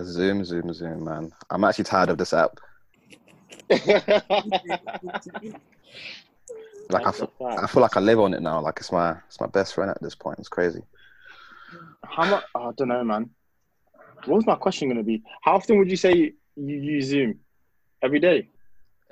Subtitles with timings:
[0.00, 1.32] Ah, Zoom, Zoom, Zoom, man.
[1.50, 2.58] I'm actually tired of this app.
[6.90, 8.60] Like I feel, I feel like I live on it now.
[8.60, 10.40] Like it's my it's my best friend at this point.
[10.40, 10.80] It's crazy.
[12.04, 12.42] How much?
[12.56, 13.30] I don't know, man.
[14.24, 15.22] What was my question going to be?
[15.42, 17.38] How often would you say you use Zoom?
[18.02, 18.48] Every day.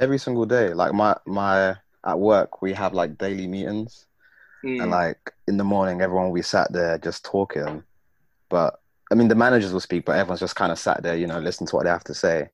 [0.01, 0.75] Every single day.
[0.75, 4.07] Like my my at work we have like daily meetings
[4.65, 4.83] Mm.
[4.83, 7.84] and like in the morning everyone we sat there just talking.
[8.49, 11.27] But I mean the managers will speak, but everyone's just kind of sat there, you
[11.27, 12.48] know, listening to what they have to say.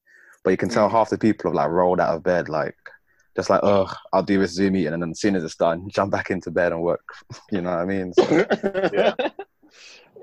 [0.44, 0.92] But you can tell Mm.
[0.92, 2.76] half the people have like rolled out of bed, like
[3.36, 5.88] just like, oh, I'll do this Zoom meeting, and then as soon as it's done,
[5.92, 7.04] jump back into bed and work.
[7.50, 8.12] You know what I mean?
[8.12, 8.22] So,
[8.92, 9.14] yeah.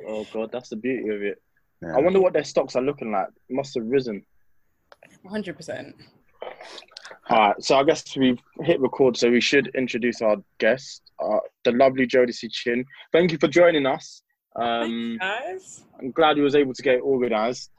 [0.08, 1.42] oh god, that's the beauty of it.
[1.82, 1.96] yeah.
[1.96, 3.28] I wonder what their stocks are looking like.
[3.50, 4.24] It must have risen.
[5.26, 5.94] 100%.
[7.30, 11.38] All right, so I guess we've hit record, so we should introduce our guest, uh,
[11.64, 12.84] the lovely Jodeci Chin.
[13.12, 14.22] Thank you for joining us.
[14.56, 15.84] Um, Guys.
[16.00, 17.72] I'm glad you was able to get it organised.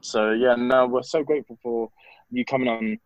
[0.00, 1.90] So yeah, no, we're so grateful for
[2.30, 2.98] you coming on.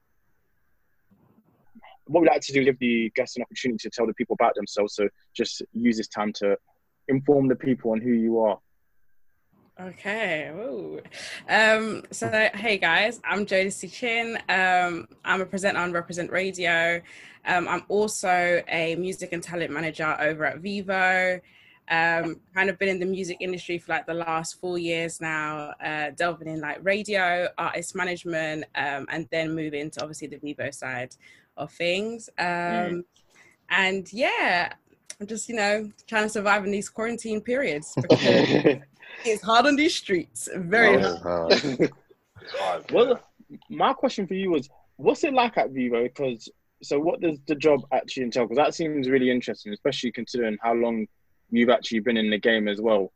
[2.07, 4.35] What we'd like to do is give the guests an opportunity to tell the people
[4.39, 4.95] about themselves.
[4.95, 6.57] So just use this time to
[7.09, 8.59] inform the people on who you are.
[9.81, 10.51] Okay.
[10.55, 11.01] Ooh.
[11.49, 14.39] Um, so, hey guys, I'm Jodeci Chin.
[14.49, 17.01] Um, I'm a presenter on Represent Radio.
[17.45, 21.41] Um, I'm also a music and talent manager over at Vivo.
[21.91, 25.73] Um, kind of been in the music industry for like the last four years now,
[25.85, 30.71] uh, delving in like radio, artist management, um, and then moving to obviously the Vivo
[30.71, 31.15] side
[31.57, 32.29] of things.
[32.39, 33.05] Um, Mm.
[33.71, 34.73] And yeah,
[35.21, 37.95] I'm just, you know, trying to survive in these quarantine periods.
[39.25, 40.49] it's hard on these streets.
[40.55, 41.53] Very Oh, hard.
[42.61, 43.21] uh, well,
[43.71, 46.03] my question for you was, what's it like at Vivo?
[46.03, 46.49] Because
[46.83, 48.45] so, what does the job actually entail?
[48.45, 51.07] Because that seems really interesting, especially considering how long
[51.51, 53.13] you've actually been in the game as well.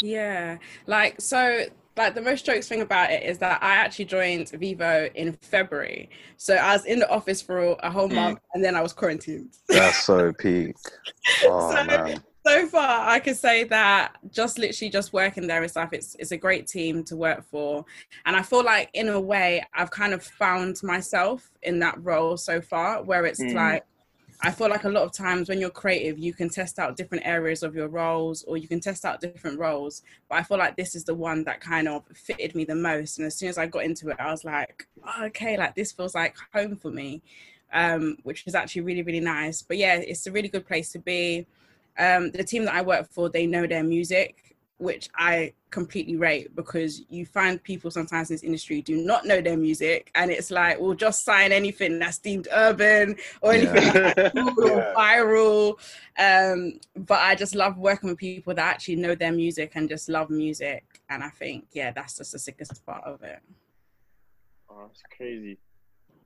[0.00, 0.58] Yeah.
[0.86, 1.64] Like, so,
[1.96, 6.08] like, the most jokes thing about it is that I actually joined Vivo in February.
[6.36, 8.14] So I was in the office for a whole Mm.
[8.14, 9.54] month and then I was quarantined.
[9.68, 10.76] that's so peak.
[11.44, 12.22] Oh So- man.
[12.44, 16.32] so far i could say that just literally just working there and stuff it's it's
[16.32, 17.84] a great team to work for
[18.26, 22.36] and i feel like in a way i've kind of found myself in that role
[22.36, 23.54] so far where it's Mm.
[23.54, 23.84] like
[24.42, 27.24] i feel like a lot of times when you're creative you can test out different
[27.26, 30.02] areas of your roles or you can test out different roles.
[30.28, 33.18] But i feel like this is the one that kind of fitted me the most.
[33.18, 35.92] And as soon as i got into it i was like oh, okay like this
[35.92, 37.22] feels like home for me
[37.74, 39.62] um, which is actually really really nice.
[39.62, 41.46] But yeah it's a really good place to be.
[41.98, 46.54] Um, the team that I work for, they know their music, which I completely rate
[46.56, 50.50] because you find people sometimes in this industry do not know their music, and it's
[50.50, 54.12] like we'll just sign anything that's deemed urban or anything Yeah.
[54.14, 55.78] that's cool or viral.
[56.18, 60.08] Um, but I just love working with people that actually know their music and just
[60.08, 63.38] love music, and I think yeah, that's just the sickest part of it.
[64.70, 65.58] Oh, that's crazy.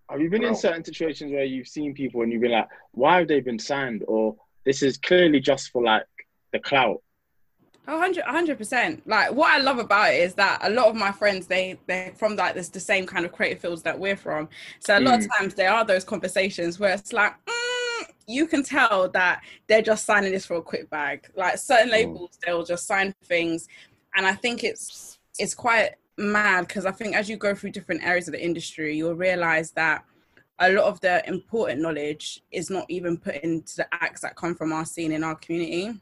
[0.08, 3.18] Have you been in certain situations where you've seen people and you've been like, why
[3.18, 4.04] have they been signed?
[4.06, 6.04] Or this is clearly just for like
[6.52, 7.02] the clout.
[7.88, 9.06] Hundred, hundred percent.
[9.06, 12.12] Like what I love about it is that a lot of my friends they they're
[12.16, 14.48] from like this the same kind of creative fields that we're from.
[14.80, 18.64] So a lot of times there are those conversations where it's like mm, you can
[18.64, 21.28] tell that they're just signing this for a quick bag.
[21.36, 21.92] Like certain Mm.
[21.92, 23.68] labels, they'll just sign things,
[24.16, 28.02] and I think it's it's quite mad because I think as you go through different
[28.02, 30.04] areas of the industry, you'll realize that
[30.58, 34.54] a lot of the important knowledge is not even put into the acts that come
[34.54, 35.92] from our scene in our community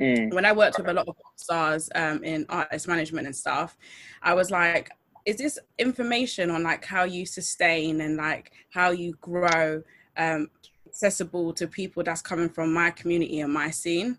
[0.00, 0.32] Mm.
[0.32, 3.76] when I worked with a lot of stars um, in artist management and stuff,
[4.22, 4.90] I was like,
[5.24, 9.82] is this information on like how you sustain and like how you grow
[10.16, 10.48] um,
[10.86, 14.16] accessible to people that's coming from my community and my scene?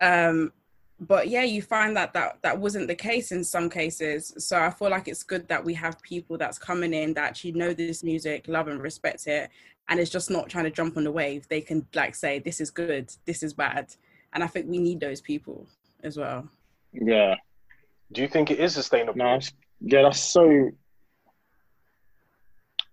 [0.00, 0.52] Um,
[1.00, 4.32] but yeah, you find that, that that wasn't the case in some cases.
[4.38, 7.52] So I feel like it's good that we have people that's coming in that actually
[7.52, 9.50] know this music, love and respect it,
[9.88, 11.48] and it's just not trying to jump on the wave.
[11.48, 13.94] They can like say, this is good, this is bad
[14.32, 15.66] and I think we need those people
[16.02, 16.48] as well.
[16.92, 17.34] Yeah.
[18.12, 19.18] Do you think it is sustainable?
[19.18, 19.38] No.
[19.80, 20.70] Yeah, that's so.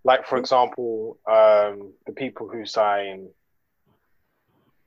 [0.04, 3.28] Like, for example, um, the people who sign,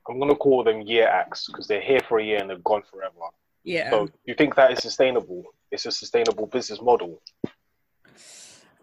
[0.08, 2.58] I'm going to call them year acts because they're here for a year and they're
[2.58, 3.14] gone forever.
[3.62, 3.90] Yeah.
[3.90, 5.44] So, you think that is sustainable?
[5.70, 7.20] It's a sustainable business model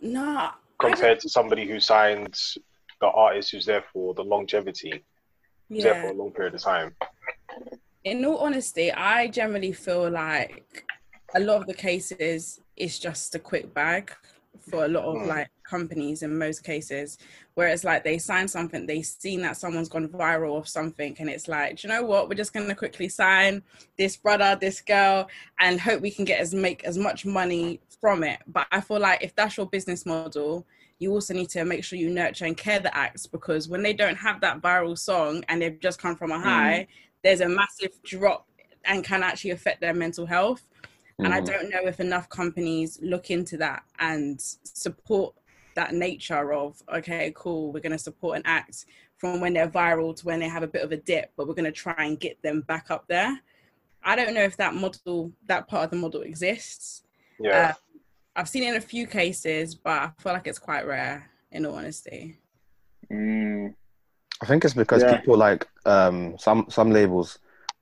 [0.02, 0.52] Nah.
[0.80, 2.58] Compared to somebody who signs
[3.02, 5.04] the artist who's there for the longevity,
[5.68, 6.96] who's there for a long period of time.
[8.04, 10.86] In all honesty, I generally feel like
[11.36, 14.12] a lot of the cases it's just a quick bag
[14.70, 15.28] for a lot of Hmm.
[15.28, 17.18] like companies in most cases.
[17.56, 21.30] Where it's like they sign something they've seen that someone's gone viral of something and
[21.30, 22.30] it's like you know what?
[22.30, 23.62] We're just going to quickly sign
[23.98, 25.28] this brother this girl
[25.60, 28.40] and hope we can get as make as much money from it.
[28.48, 30.66] But i feel like if that's your business model
[31.00, 33.94] you also need to make sure you nurture and care the acts because when they
[33.94, 36.86] don't have that viral song and they've just come from a high
[37.24, 38.48] there's a massive drop
[38.86, 40.66] and can actually affect their mental health
[41.20, 41.46] and I Mhm.
[41.46, 45.36] don't know if enough companies look into that and support
[45.76, 48.86] that nature of, okay, cool, we're going to support an act
[49.18, 51.54] from when they're viral to when they have a bit of a dip, but we're
[51.54, 53.38] going to try and get them back up there.
[54.02, 57.04] I don't know if that model, that part of the model exists.
[57.38, 57.72] Yeah.
[57.72, 57.74] Uh,
[58.38, 61.66] I've seen it in a few cases, but I feel like it's quite rare, in
[61.66, 62.40] all honesty.
[63.12, 63.76] Mm,
[64.42, 65.18] I think it's because Yeah.
[65.18, 67.40] people like um, some some labels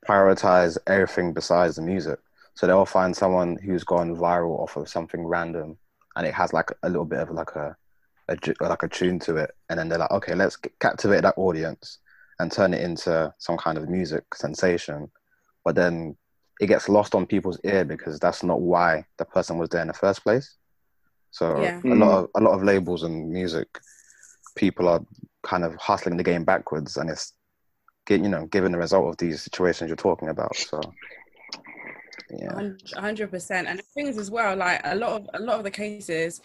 [0.07, 2.19] prioritize everything besides the music.
[2.55, 5.77] So they'll find someone who's gone viral off of something random,
[6.15, 7.75] and it has like a little bit of like a,
[8.29, 11.37] a like a tune to it, and then they're like, okay, let's c- captivate that
[11.37, 11.99] audience
[12.39, 15.11] and turn it into some kind of music sensation.
[15.63, 16.15] But then
[16.59, 19.87] it gets lost on people's ear because that's not why the person was there in
[19.87, 20.55] the first place.
[21.29, 21.81] So Yeah.
[21.85, 23.67] a lot of a lot of labels and music
[24.57, 25.01] people are
[25.43, 27.33] kind of hustling the game backwards, and it's
[28.05, 30.55] get you know given the result of these situations you're talking about.
[30.55, 30.81] So
[32.29, 33.67] yeah, hundred percent.
[33.67, 36.41] And the thing is as well, like a lot of a lot of the cases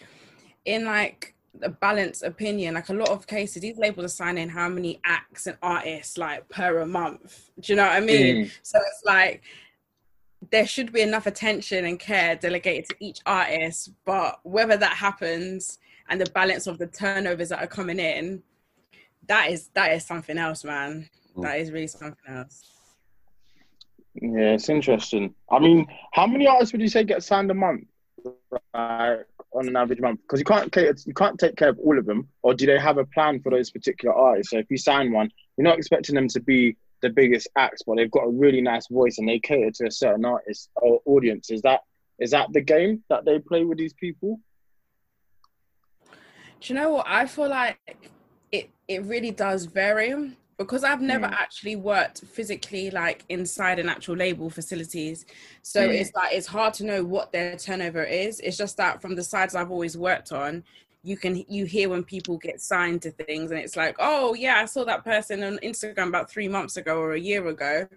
[0.65, 4.69] in like a balanced opinion, like a lot of cases, these labels are signing how
[4.69, 7.49] many acts and artists like per a month.
[7.59, 8.45] Do you know what I mean?
[8.45, 9.43] mm, So it's like
[10.51, 15.79] there should be enough attention and care delegated to each artist, but whether that happens
[16.09, 18.43] and the balance of the turnovers that are coming in,
[19.27, 21.09] that is that is something else, man.
[21.35, 21.43] Mm.
[21.43, 22.63] That is really something else.
[24.15, 25.33] yeah, it's interesting.
[25.49, 27.85] I mean, how many artists would you say get signed a month?
[28.73, 31.97] Like, on an average month, because you can't cater, you can't take care of all
[31.97, 34.51] of them, or do they have a plan for those particular artists?
[34.51, 37.97] So if you sign one, you're not expecting them to be the biggest acts, but
[37.97, 41.51] they've got a really nice voice and they cater to a certain artist or audience.
[41.51, 41.81] Is that
[42.19, 44.39] is that the game that they play with these people?
[46.63, 47.05] Do you know what?
[47.07, 47.77] I feel like
[48.51, 51.33] it it really does vary because I've never Mm.
[51.33, 55.25] actually worked physically like inside an actual label facilities.
[55.61, 55.93] So Mm.
[55.99, 58.39] it's like it's hard to know what their turnover is.
[58.39, 60.63] It's just that from the sides I've always worked on,
[61.03, 64.57] you can you hear when people get signed to things and it's like, oh yeah,
[64.61, 67.87] I saw that person on Instagram about three months ago or a year ago.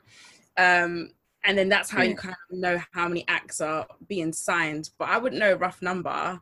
[0.56, 1.12] Um
[1.44, 2.18] and then that's how you Mm.
[2.18, 4.90] kind of know how many acts are being signed.
[4.98, 6.40] But I wouldn't know a rough number.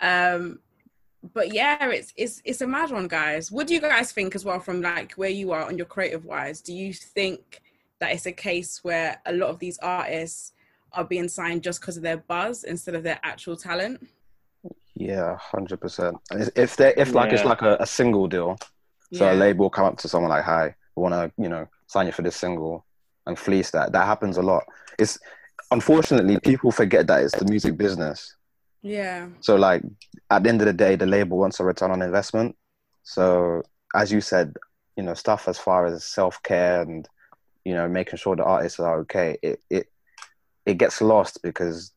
[0.00, 0.60] Um
[1.32, 3.50] but yeah, it's it's it's a mad one, guys.
[3.50, 6.24] What do you guys think as well from like where you are on your creative
[6.24, 6.60] wise?
[6.60, 7.62] Do you think
[7.98, 10.52] that it's a case where a lot of these artists
[10.92, 14.06] are being signed just because of their buzz instead of their actual talent?
[14.96, 16.16] yeah, hundred percent.
[16.30, 18.56] If they if like it's like a, a single deal,
[19.12, 19.32] so yeah.
[19.32, 22.06] a label will come up to someone like, "Hi, we want to you know sign
[22.06, 22.84] you for this single,"
[23.26, 23.92] and fleece that.
[23.92, 24.64] That happens a lot.
[24.98, 25.18] It's
[25.70, 28.35] unfortunately people forget that it's the music business.
[28.86, 29.28] Yeah.
[29.40, 29.82] So like
[30.30, 32.56] at the end of the day, the label wants a return on investment.
[33.02, 33.62] So
[33.94, 34.54] as you said,
[34.96, 37.06] you know, stuff as far as self care and
[37.64, 39.86] you know making sure the artists are okay, it it
[40.64, 41.92] it gets lost because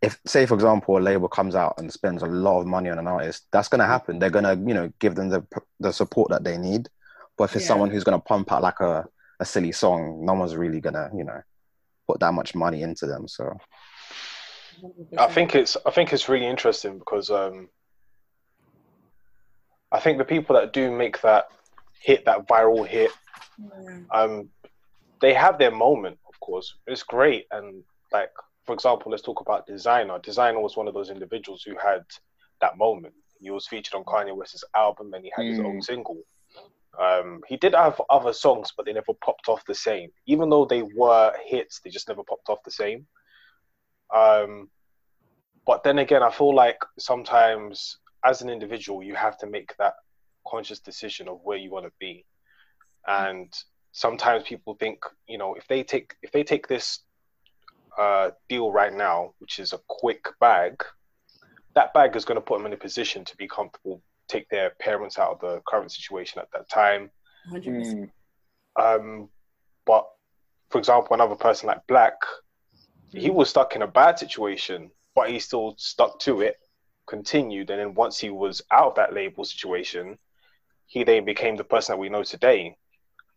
[0.00, 2.98] if say for example a label comes out and spends a lot of money on
[2.98, 4.18] an artist, that's gonna happen.
[4.18, 5.44] They're gonna you know give them the
[5.80, 6.88] the support that they need.
[7.36, 7.68] But if it's Yeah.
[7.68, 9.06] someone who's gonna pump out like a
[9.40, 11.40] a silly song, no one's really gonna you know
[12.06, 13.26] put that much money into them.
[13.28, 13.56] So
[15.18, 17.68] I think it's I think it's really interesting because um,
[19.92, 21.46] I think the people that do make that
[22.00, 23.10] hit, that viral hit,
[23.58, 24.00] Yeah.
[24.12, 24.50] um,
[25.20, 26.18] they have their moment.
[26.28, 27.46] Of course, it's great.
[27.50, 27.82] And
[28.12, 28.30] like
[28.64, 30.22] for example, let's talk about Desiigner.
[30.22, 32.04] Desiigner was one of those individuals who had
[32.60, 33.14] that moment.
[33.40, 35.64] He was featured on Kanye West's album, and he had his Mm.
[35.66, 36.20] own single.
[36.98, 40.10] Um, he did have other songs, but they never popped off the same.
[40.26, 43.06] Even though they were hits, they just never popped off the same.
[44.14, 44.70] Um,
[45.66, 49.94] but then again, I feel like sometimes as an individual, you have to make that
[50.46, 52.24] conscious decision of where you want to be.
[53.06, 53.52] And
[53.92, 57.00] sometimes people think, you know, if they take if they take this
[57.98, 60.82] a deal right now, which is a quick bag,
[61.74, 64.70] that bag is going to put them in a position to be comfortable, take their
[64.80, 67.10] parents out of the current situation at that time.
[67.52, 68.08] 100%.
[68.78, 68.96] Mm.
[68.96, 69.28] Um,
[69.84, 70.06] but
[70.70, 72.14] for example, another person like Black,
[73.12, 76.56] he was stuck in a bad situation, but he still stuck to it,
[77.06, 80.18] continued, and then once he was out of that label situation,
[80.86, 82.76] he then became the person that we know today.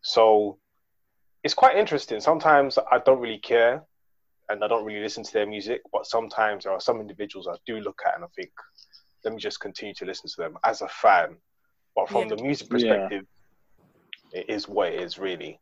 [0.02, 0.58] So
[1.44, 2.20] it's quite interesting.
[2.20, 3.84] Sometimes I don't really care
[4.50, 7.56] and I don't really listen to their music, but sometimes there are some individuals I
[7.66, 8.52] do look at and I think,
[9.24, 11.38] let me just continue to listen to them as a fan.
[11.96, 12.36] But from Yeah.
[12.36, 12.78] the music Yeah.
[12.78, 13.26] perspective,
[14.34, 15.60] it is what it is, really.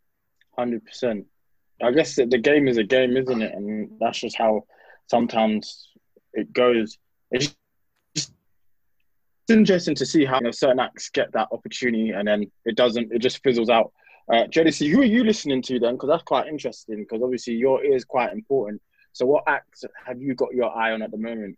[0.58, 1.26] Hundred percent.
[1.82, 3.54] I guess the game is a game, isn't it?
[3.54, 4.66] And that's just how
[5.08, 5.90] sometimes
[6.34, 6.98] it goes.
[7.32, 7.56] It's
[8.16, 8.34] just
[9.50, 13.12] interesting to see how you know, certain acts get that opportunity and then it doesn't.
[13.12, 13.92] It just fizzles out.
[14.32, 15.96] Uh, Jodeci, who are you listening to then?
[15.96, 16.98] Because that's quite interesting.
[16.98, 18.82] Because obviously your ear is quite important.
[19.14, 21.58] So what acts have you got your eye on at the moment?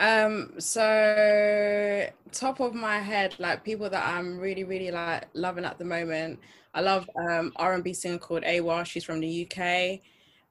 [0.00, 5.78] Um, so top of my head, like people that I'm really, really like loving at
[5.78, 6.40] the moment.
[6.72, 8.84] I love um R&B singer called Awa.
[8.84, 10.00] She's from the UK.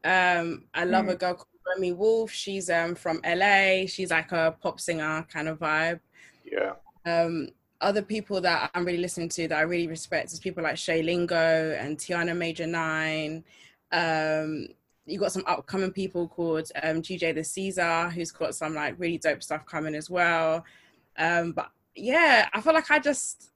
[0.05, 2.31] Um, I love a girl called Remi Wolf.
[2.31, 3.87] She's um from LA.
[3.87, 5.99] She's like a pop singer kind of vibe.
[6.45, 6.73] Yeah.
[7.05, 7.49] Um,
[7.81, 11.01] other people that I'm really listening to that I really respect is people like Shay
[11.01, 13.43] Lingo and Tiana Major Nine.
[13.91, 14.67] Um,
[15.09, 19.17] you got some upcoming people called um, GJ the Caesar, who's got some like really
[19.17, 20.63] dope stuff coming as well.
[21.17, 23.51] Um, but yeah, I feel like I just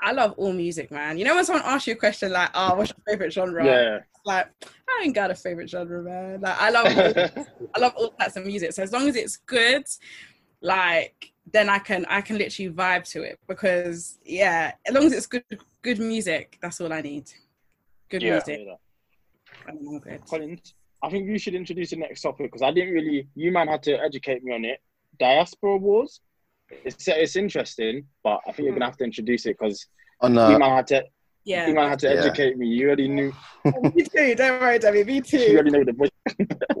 [0.00, 1.18] I love all music, man.
[1.18, 3.98] You know when someone asks you a question like, "Oh, what's your favorite genre?" Yeah.
[4.24, 4.48] Like
[4.88, 6.40] I ain't got a favorite genre, man.
[6.40, 8.72] Like I love all, I love all types of music.
[8.72, 9.84] So as long as it's good,
[10.60, 15.12] like then I can I can literally vibe to it because yeah, as long as
[15.12, 15.44] it's good
[15.82, 17.30] good music, that's all I need.
[18.08, 18.32] Good Yeah.
[18.32, 18.60] music.
[19.66, 20.24] I'm good.
[20.26, 23.28] Collins, I think you should introduce the next topic because I didn't really.
[23.34, 24.80] You man had to educate me on it.
[25.18, 26.20] Diaspora wars.
[26.84, 29.86] It's it's interesting, but I think you're gonna have to introduce it because
[30.20, 31.04] On you uh, man had to.
[31.44, 31.68] Yeah.
[31.68, 32.20] You man had to Yeah.
[32.24, 32.66] educate me.
[32.66, 33.32] You already knew.
[33.94, 34.34] me too.
[34.34, 35.04] Don't worry, Debbie.
[35.04, 35.38] Me too.
[35.48, 36.10] You already know the voice.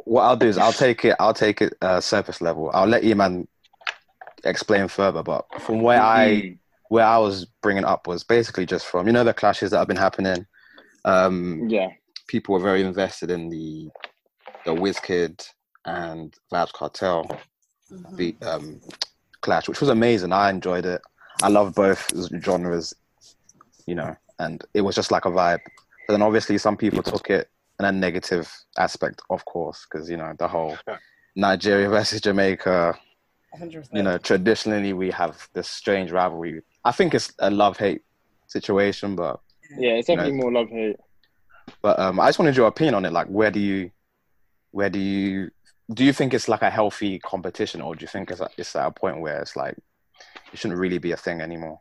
[0.04, 1.16] what I'll do is I'll take it.
[1.20, 2.70] I'll take it uh, surface level.
[2.74, 3.46] I'll let you man
[4.44, 5.22] explain further.
[5.22, 6.58] But from where I
[6.88, 9.88] where I was bringing up was basically just from you know the clashes that have
[9.88, 10.44] been happening.
[11.04, 11.88] Um, Yeah.
[12.28, 13.88] People were very invested in the
[14.64, 15.48] the Wizkid
[15.84, 17.24] and Vybz Kartel
[17.90, 18.16] Mhm.
[18.18, 18.80] the um,
[19.40, 20.32] clash, which was amazing.
[20.32, 21.00] I enjoyed it.
[21.42, 22.06] I love both
[22.44, 22.92] genres,
[23.86, 25.60] you know, and it was just like a vibe.
[26.06, 27.48] But then obviously some people took it
[27.80, 30.76] in a negative aspect, of course, because you know the whole
[31.34, 32.98] Nigeria versus Jamaica.
[33.58, 33.88] 100%.
[33.94, 36.60] You know, traditionally we have this strange rivalry.
[36.84, 38.02] I think it's a love hate
[38.48, 39.40] situation, but
[39.78, 40.96] Yeah, it's definitely more love hate.
[41.82, 43.12] But um, I just wanted your opinion on it.
[43.12, 43.90] Like, where do you,
[44.70, 45.50] where do you,
[45.92, 48.76] do you think it's like a healthy competition, or do you think it's at, it's
[48.76, 49.76] at a point where it's like
[50.52, 51.80] it shouldn't really be a thing anymore?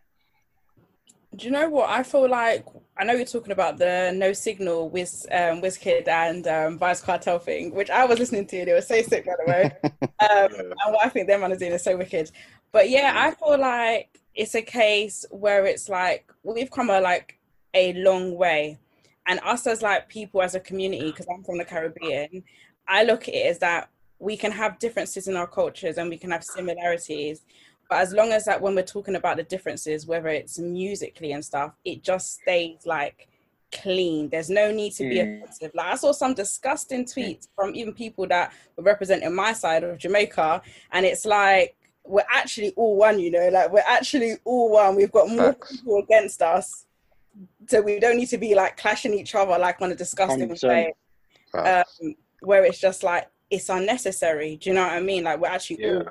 [1.36, 1.90] Do you know what?
[1.90, 2.66] I feel like
[2.98, 7.38] I know you're talking about the no signal with um Wizkid and um Vybz Kartel
[7.42, 8.66] thing, which I was listening to.
[8.66, 9.64] They were so sick, by the way.
[9.84, 10.48] um, Yeah.
[10.50, 12.32] and what I think them man is doing is so wicked.
[12.72, 17.38] But yeah, I feel like it's a case where it's like we've come a like
[17.74, 18.80] a long way,
[19.28, 22.44] and us as like people as a community, because I'm from the Caribbean,
[22.88, 26.18] I look at it as that we can have differences in our cultures and we
[26.18, 27.42] can have similarities,
[27.90, 31.46] but as long as that when we're talking about the differences, whether it's musically and
[31.46, 33.28] stuff, it just stays like
[33.72, 34.30] clean.
[34.30, 35.44] There's no need to be Mm.
[35.44, 35.72] offensive.
[35.76, 39.98] Like I saw some disgusting tweets from even people that were representing my side of
[39.98, 44.96] Jamaica, and it's like we're actually all one, you know, like we're actually all one.
[44.96, 45.76] We've got more Facts.
[45.76, 46.86] people against us.
[47.68, 50.68] So we don't need to be like clashing each other like on a disgusting 100%.
[50.68, 50.94] way
[51.54, 54.58] um, where it's just like it's unnecessary.
[54.58, 55.24] Do you know what I mean?
[55.24, 56.06] Like we're actually all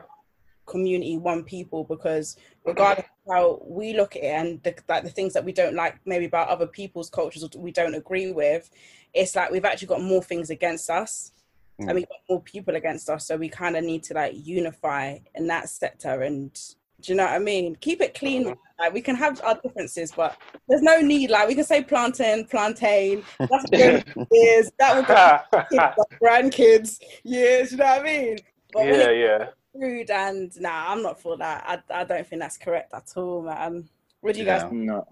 [0.67, 5.11] community, one people, because regardless of how we look at it and the, like the
[5.11, 8.69] things that we don't like, maybe about other people's cultures or we don't agree with,
[9.15, 11.33] it's like we've actually got more things against us.
[11.81, 11.89] Mm.
[11.89, 15.19] And we've got more people against us, so we kind of need to like unify
[15.35, 16.23] in that sector.
[16.23, 16.59] And
[17.00, 17.76] do you know what I mean?
[17.76, 18.55] Keep it clean.
[18.79, 20.37] Like we can have our differences, but
[20.69, 21.31] there's no need.
[21.31, 23.23] Like we can say plantain, plantain.
[23.38, 24.05] That's good.
[24.33, 26.99] Is that would go kids, like grandkids.
[27.25, 28.38] Yes, you know what I mean?
[28.73, 29.47] But yeah, yeah.
[29.75, 31.65] rude and nah, I'm not for that.
[31.91, 33.88] I, I don't think that's correct at all, man.
[34.21, 35.07] What do you guys No.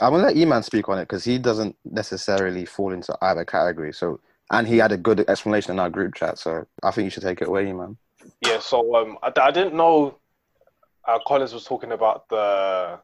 [0.00, 3.92] I'm gonna let Eman speak on it because he doesn't necessarily fall into either category.
[3.92, 4.20] So,
[4.50, 6.38] and he had a good explanation in our group chat.
[6.38, 7.96] So I think you should take it away, Eman.
[8.46, 10.16] Yeah, so um, I, I didn't know
[11.06, 12.98] uh, Collins was talking about the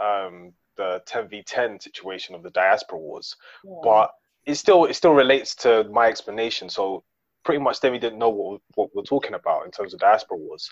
[0.00, 3.78] um the 10v10 situation of the diaspora wars, Yeah.
[3.82, 4.10] but
[4.44, 6.68] it still it still relates to my explanation.
[6.68, 7.04] So
[7.44, 10.68] pretty much Demi didn't know what what we're talking about in terms of diaspora wars,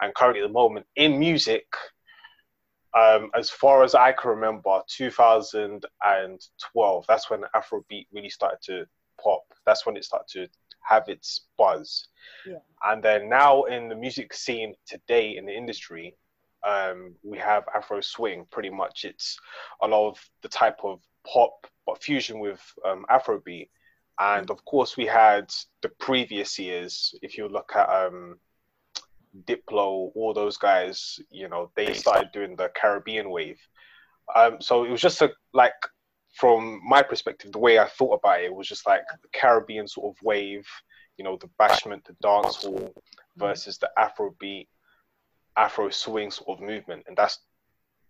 [0.00, 1.66] and currently at the moment in music,
[2.94, 7.04] um, as far as I can remember, 2012.
[7.08, 8.86] That's when Afrobeat really started to
[9.22, 9.42] pop.
[9.66, 10.48] That's when it started to
[10.82, 12.08] have its buzz.
[12.46, 12.58] Yeah.
[12.84, 16.16] And then now in the music scene today in the industry,
[16.66, 18.46] um, we have Afro swing.
[18.50, 19.38] Pretty much, it's
[19.80, 23.68] a lot of the type of pop but fusion with um, Afrobeat.
[24.20, 27.14] And of course, we had the previous years.
[27.22, 28.38] If you look at um,
[29.46, 33.58] Diplo, all those guys, you know, they started doing the Caribbean wave.
[34.36, 35.72] Um, so it was just a, like,
[36.32, 40.14] from my perspective, the way I thought about it was just like the Caribbean sort
[40.14, 40.66] of wave,
[41.18, 42.92] you know, the bashment, the dance hall
[43.36, 44.66] versus the Afrobeat,
[45.56, 47.04] Afro swing sort of movement.
[47.06, 47.38] And that's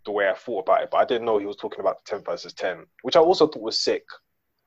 [0.05, 0.91] the way I thought about it.
[0.91, 3.47] But I didn't know he was talking about the 10 versus 10, which I also
[3.49, 4.05] thought was sick.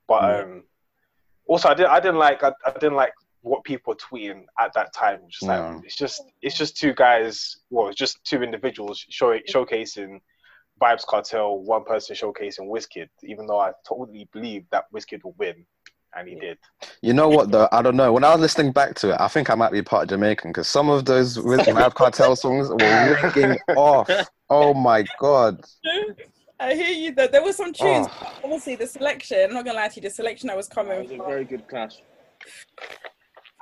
[0.08, 0.64] But um,
[1.48, 4.74] also, I didn't, I didn't like, I, I didn't like what people were tweeting at
[4.74, 5.22] that time.
[5.30, 5.82] Just like No.
[5.86, 7.58] it's just it's just two guys.
[7.70, 10.20] Well, it's just two individuals show, showcasing
[10.82, 11.60] Vybz Kartel.
[11.64, 15.66] One person showcasing Wizkid, even though I totally believed that Wizkid would win,
[16.16, 16.58] and he did.
[17.02, 17.68] You know what though?
[17.72, 18.12] I don't know.
[18.14, 20.68] When I was listening back to it, I think I might be part Jamaican because
[20.68, 24.10] some of those with Rap Cartel songs were ringing off.
[24.50, 25.64] Oh my god!
[26.60, 27.28] I hear you though.
[27.28, 28.08] There were some tunes.
[28.10, 28.34] Oh.
[28.44, 29.40] Obviously, the selection.
[29.46, 30.02] I'm not gonna lie to you.
[30.02, 31.02] The selection that was That coming.
[31.04, 32.02] was a very good clash.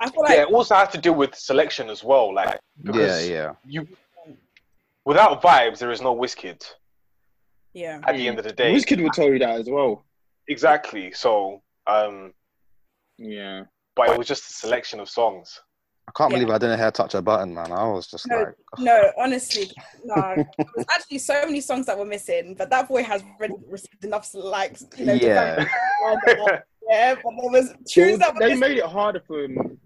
[0.00, 2.34] I feel like yeah, it also has to do with selection as well.
[2.34, 2.58] Like
[2.92, 3.52] Yeah, yeah.
[3.64, 3.86] you
[5.04, 6.62] without vibes, there is no Wizkid.
[7.74, 8.00] Yeah.
[8.06, 10.04] At the end of the day, Wizkid will tell you that as well.
[10.48, 11.12] exactly.
[11.12, 12.32] So, um,
[13.18, 13.64] Yeah.
[13.96, 15.60] but it was just a selection of songs.
[16.08, 16.38] I can't Yeah.
[16.40, 17.72] believe I didn't hear "Touch a Button," man.
[17.72, 19.70] I was just No, like, No, honestly,
[20.04, 20.34] no.
[20.58, 24.32] There's actually so many songs that were missing, but that boy has already received enough
[24.34, 24.84] likes.
[24.98, 25.64] You know, yeah,
[26.04, 26.48] kind of-
[26.90, 27.14] yeah.
[27.14, 28.60] But there was They, tunes that they missing.
[28.60, 29.80] made it harder for him.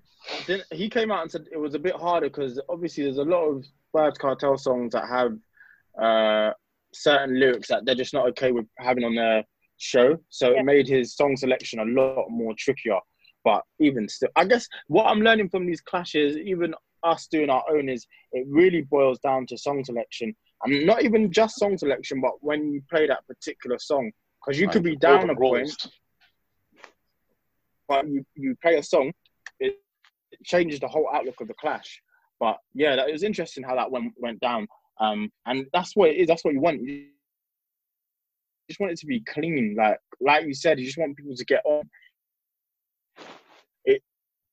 [0.49, 3.23] Then he came out and said it was a bit harder because obviously there's a
[3.25, 5.33] lot of Vybz Kartel songs that have
[6.03, 6.53] uh,
[6.93, 9.45] certain lyrics that they're just not okay with having on their
[9.79, 10.19] show.
[10.29, 10.61] So Yeah.
[10.61, 12.99] it made his song selection a lot more trickier.
[13.45, 17.65] But even still, I guess what I'm learning from these clashes, even us doing our
[17.71, 20.35] own, is it really boils down to song selection.
[20.65, 24.11] And not even just song selection, but when you play that particular song.
[24.45, 25.71] Because you could be down a point,
[27.87, 29.13] but you, you play a song,
[29.61, 29.77] it,
[30.31, 32.01] it changes the whole outlook of the clash.
[32.41, 34.69] But yeah, that, it was interesting how that went went down.
[35.01, 36.29] Um, and that's what it is.
[36.29, 36.83] That's what you want.
[36.83, 37.07] You
[38.69, 40.79] just want it to be clean, like like you said.
[40.79, 41.89] You just want people to get on.
[43.85, 44.03] It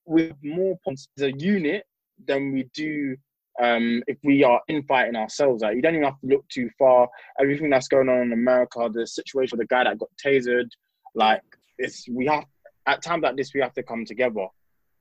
[0.04, 1.84] with more points as a unit
[2.26, 3.16] than we do
[3.62, 5.62] um, if we are infighting ourselves.
[5.62, 7.08] Like you don't even have to look too far.
[7.40, 10.68] Everything that's going on in America, the situation with the guy that got tasered,
[11.14, 11.42] like
[11.78, 12.44] it's we have
[12.86, 14.46] at times like this we have to come together.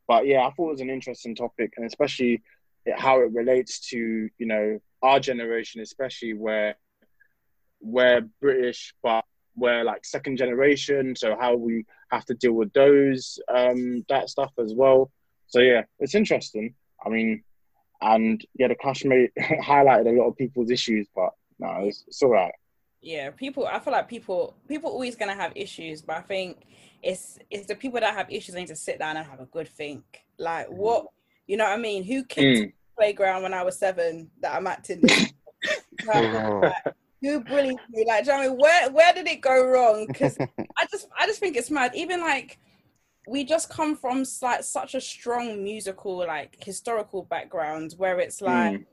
[0.07, 2.41] But yeah, I thought it was an interesting topic, and especially
[2.95, 6.75] how it relates to you know our generation, especially where
[7.81, 9.23] we're British, but
[9.55, 11.15] we're like second generation.
[11.15, 15.11] So how we have to deal with those um, that stuff as well.
[15.47, 16.73] So yeah, it's interesting.
[17.05, 17.43] I mean,
[18.01, 22.21] and yeah, the clash made highlighted a lot of people's issues, but no, it's, it's
[22.23, 22.53] all right.
[23.01, 26.51] yeah people i feel like people people always gonna have issues but i think
[27.03, 29.45] it's it's the people that have issues that need to sit down and have a
[29.45, 30.03] good think
[30.37, 31.05] like what
[31.47, 32.73] you know what i mean who kicked Mm.
[32.95, 35.31] The playground when i was seven that i'm acting this?
[36.05, 36.71] Like, Oh.
[37.21, 38.57] who bullied me like do you know what I mean?
[38.59, 40.37] where where did it go wrong because
[40.77, 42.59] i just i just think it's mad even like
[43.27, 48.81] we just come from like such a strong musical like historical background where it's like
[48.81, 48.85] Mm.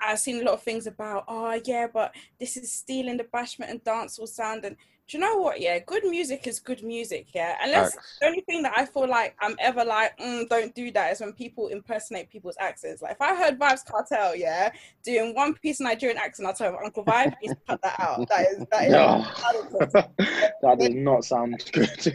[0.00, 3.70] I've seen a lot of things about, oh yeah, but this is stealing the bashment
[3.70, 4.64] and dancehall sound.
[4.66, 4.76] And
[5.06, 5.60] do you know what?
[5.60, 7.26] Yeah, good music is good music.
[7.34, 8.16] Yeah, unless Facts.
[8.20, 11.20] the only thing that I feel like I'm ever like, mm, don't do that is
[11.20, 13.02] when people impersonate people's accents.
[13.02, 14.70] Like if I heard Vybz Kartel, yeah,
[15.04, 18.26] doing one piece of Nigerian accent, I'll tell him, Uncle Vibe, please cut that out.
[18.30, 19.26] That is that is No.
[20.62, 22.14] that does not sound good.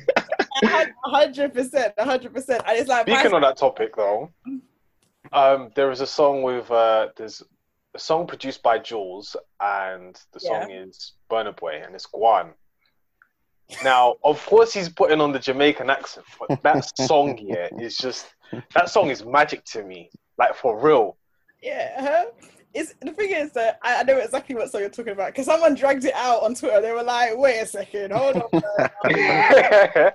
[1.05, 2.63] hundred percent, hundred percent.
[2.65, 4.31] And it's like Speaking Vibes- on that topic, though,
[5.31, 7.43] um, there is a song with uh, there's
[7.93, 12.53] a song produced by Jules, and the song is Burna Boy, and it's Guan.
[13.83, 18.27] Now, of course, he's putting on the Jamaican accent, but that song here is just
[18.73, 21.17] that song is magic to me, like for real.
[21.61, 22.25] Yeah, uh-huh.
[22.73, 25.45] it's the thing is that I, I know exactly what song you're talking about because
[25.45, 26.81] someone dragged it out on Twitter.
[26.81, 28.61] They were like, "Wait a second, hold on,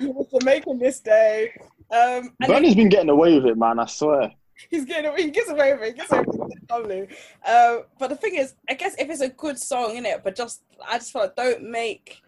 [0.00, 1.52] you were Jamaican this day."
[1.90, 3.78] Um, and Bernie's been getting away with it, man.
[3.78, 4.32] I swear.
[4.70, 5.22] he's getting away.
[5.24, 5.86] He gets away with it.
[5.88, 6.70] He gets away with it.
[6.70, 7.02] Lovely.
[7.46, 10.34] Um, but the thing is, I guess if it's a good song in it, but
[10.34, 12.22] just I just feel like don't make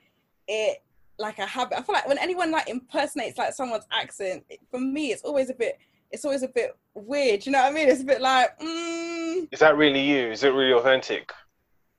[0.48, 0.82] it
[1.18, 1.78] like a habit.
[1.78, 5.50] I feel like when anyone like impersonates like someone's accent, it- for me, it's always
[5.50, 5.78] a bit.
[6.10, 7.44] It's always a bit weird.
[7.44, 7.88] You know what I mean?
[7.88, 10.30] It's a bit like, mm, Is that really you?
[10.32, 11.30] Is it really authentic?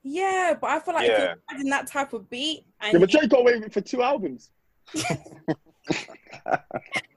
[0.04, 0.56] yeah.
[0.60, 3.20] But I feel like if you're adding that type of beat, and Yeah, but you-
[3.20, 4.50] Drake got away with it for two albums.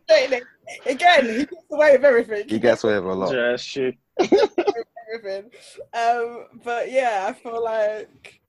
[0.09, 0.42] again,
[0.87, 0.95] he
[1.47, 2.49] gets away with everything.
[2.49, 3.35] He gets away with a lot.
[3.35, 3.97] Yeah, shit.
[5.14, 5.51] everything.
[5.95, 8.40] Um, but yeah, I feel like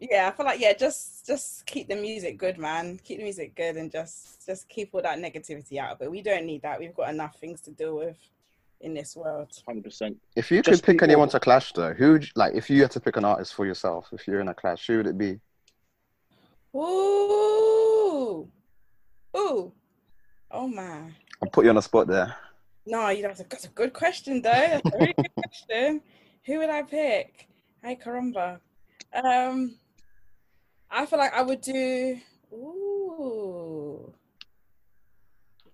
[0.00, 2.98] yeah, I feel like yeah, just just keep the music good, man.
[3.04, 6.10] Keep the music good and just just keep all that negativity out of it.
[6.10, 6.78] We don't need that.
[6.80, 8.16] We've got enough things to deal with
[8.80, 9.48] in this world.
[9.66, 10.16] Hundred percent.
[10.36, 12.70] If you Just could pick people- anyone to clash though, who would you- like if
[12.70, 15.06] you had to pick an artist for yourself, if you're in a clash, who would
[15.06, 15.38] it be?
[16.74, 18.48] Ooh.
[19.36, 19.72] Ooh.
[20.52, 21.10] Oh my
[21.42, 22.34] I'll put you on the spot there.
[22.86, 24.50] No, you that's a, that's a good question though.
[24.50, 26.00] That's a really good question.
[26.46, 27.46] Who would I pick?
[27.82, 28.58] Hey caramba.
[29.12, 29.76] Um
[30.90, 32.18] I feel like I would do
[32.52, 34.12] ooh.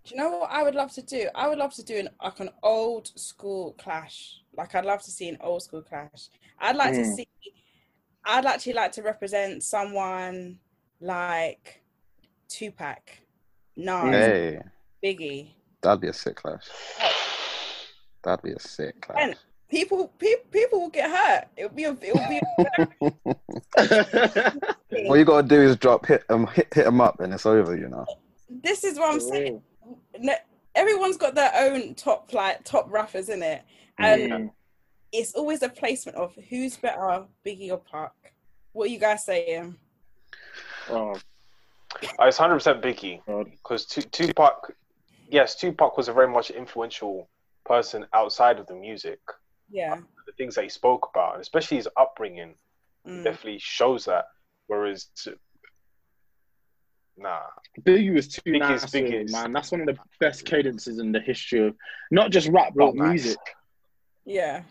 [0.05, 1.29] Do you know what I would love to do?
[1.35, 4.41] I would love to do an like an old school clash.
[4.57, 6.29] Like I'd love to see an old school clash.
[6.61, 7.17] I'd like to Mm.
[7.17, 7.29] see
[8.25, 10.59] I'd actually like to represent someone
[11.01, 11.83] like
[12.49, 13.21] Tupac,
[13.77, 14.61] Nas, Hey,
[15.05, 15.53] Biggie.
[15.81, 16.67] that'd be a sick clash.
[18.23, 19.23] That'd be a sick clash.
[19.23, 19.37] And
[19.69, 21.49] people, people, people will get hurt.
[21.57, 22.39] It'll be, a, it'll be.
[22.39, 22.43] A,
[25.09, 27.77] All you gotta do is drop hit um hit hit 'em up and it's over,
[27.77, 28.05] you know.
[28.63, 29.63] this is what I'm saying.
[30.19, 30.35] No-
[30.75, 33.63] Everyone's got their own top like top rappers in it,
[33.99, 34.51] and Mm.
[35.13, 38.13] it's always a placement of who's better, Biggie or Pac.
[38.73, 39.77] What are you guys saying?
[40.91, 41.19] Oh
[42.21, 43.51] it's hundred percent Biggie god.
[43.51, 44.75] because Tupac,
[45.31, 47.29] yes, Tupac was a very much influential
[47.65, 49.19] person outside of the music.
[49.71, 49.97] Yeah.
[50.27, 52.55] The things that he spoke about, and especially his upbringing,
[53.07, 53.23] Mm.
[53.23, 54.25] definitely shows that.
[54.67, 55.07] Whereas,
[57.17, 57.41] nah,
[57.83, 59.53] Biggie was too Biggie is natural, man.
[59.53, 61.77] That's one of the best cadences in the history of
[62.11, 63.09] not just rap but nice.
[63.25, 63.39] music.
[64.25, 64.63] Yeah.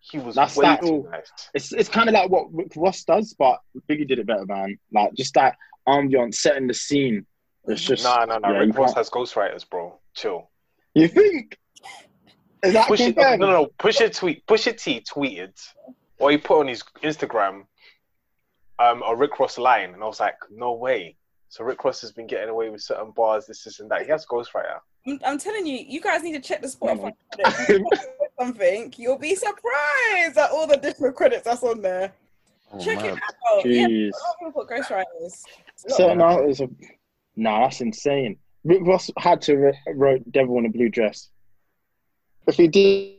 [0.00, 1.30] he was That's way that too all- nice.
[1.54, 4.78] It's it's kind of like what Rick Ross does, but Biggie did it better, man.
[4.92, 5.56] Like just that
[5.86, 7.26] ambiance, setting the scene.
[7.66, 8.52] It's just Nah, nah, nah.
[8.52, 9.98] yeah, Rick Ross can't- has ghostwriters, bro.
[10.14, 10.50] Chill.
[10.94, 11.58] You think?
[12.62, 13.66] Is that Push it, no, no, no.
[13.78, 14.46] Push it tweet.
[14.46, 14.78] Push it.
[14.78, 15.52] T tweeted,
[16.18, 17.64] or he put on his Instagram,
[18.78, 21.16] um, a Rick Ross line, and I was like, no way.
[21.50, 24.02] So Rick Ross has been getting away with certain bars, this, this, and that.
[24.02, 24.78] He has ghostwriter.
[25.06, 27.60] I'm, I'm telling you, you guys need to check the Spotify credits.
[27.60, 28.00] If you put
[28.38, 32.12] something, you'll be surprised at all the different credits that's on there.
[32.72, 33.14] Oh, Check it man.
[33.14, 33.64] out.
[33.64, 34.10] Yeah, a Jeez.
[34.10, 35.04] lot of people put ghostwriters.
[35.86, 36.68] A lot Certain artists are.
[37.36, 38.36] Nah, that's insane.
[38.64, 41.30] Rick Ross had to wr- wrote "Devil in a Blue Dress."
[42.48, 43.14] If he did,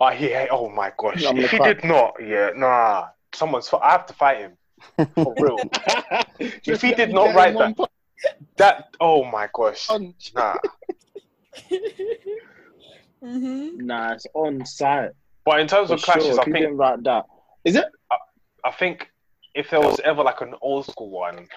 [0.00, 0.46] Oh, yeah.
[0.50, 1.24] Oh my gosh.
[1.24, 3.08] If he did not, yeah, nah.
[3.34, 3.68] Someone's.
[3.72, 4.52] I have to fight him
[5.14, 5.58] for real.
[6.38, 7.90] if he did not write that-
[8.56, 8.94] that.
[9.00, 9.88] Oh my gosh.
[9.88, 10.32] punch.
[10.34, 10.54] Nah.
[13.22, 13.76] Mhm.
[13.78, 15.12] Nah, it's on site.
[15.46, 16.40] But in terms For of clashes, sure.
[16.40, 17.24] I think didn't that,
[17.64, 17.86] is it?
[18.64, 19.08] I think
[19.54, 21.48] if there was ever like an old school one,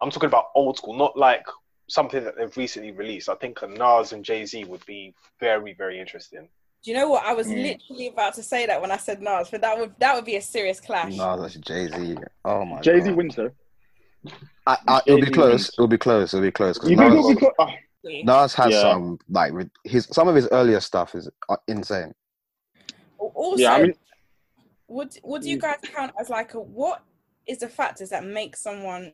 [0.00, 1.44] I'm talking about old school, not like
[1.88, 3.28] something that they've recently released.
[3.28, 6.48] I think a Nas and Jay Z would be very, very interesting.
[6.84, 7.24] Do you know what?
[7.24, 7.62] I was Mm.
[7.62, 10.36] literally about to say that when I said Nas, but that would that would be
[10.36, 11.16] a serious clash.
[11.16, 12.16] No, that's Jay Z.
[12.44, 13.50] Oh my Jay Z wins though.
[14.66, 15.68] I, I, it'll be close.
[15.70, 16.34] It'll be close.
[16.34, 16.78] It'll be close.
[16.78, 17.70] 'cause You think Nas, it'll be clo- oh,
[18.24, 18.80] Nas has Yeah.
[18.82, 19.52] some like
[19.84, 22.12] his some of his earlier stuff is uh, insane.
[23.18, 23.94] Also, Yeah, I mean,
[24.88, 25.60] would would you Mm.
[25.60, 27.02] guys count as like a what
[27.46, 29.12] is the factors that make someone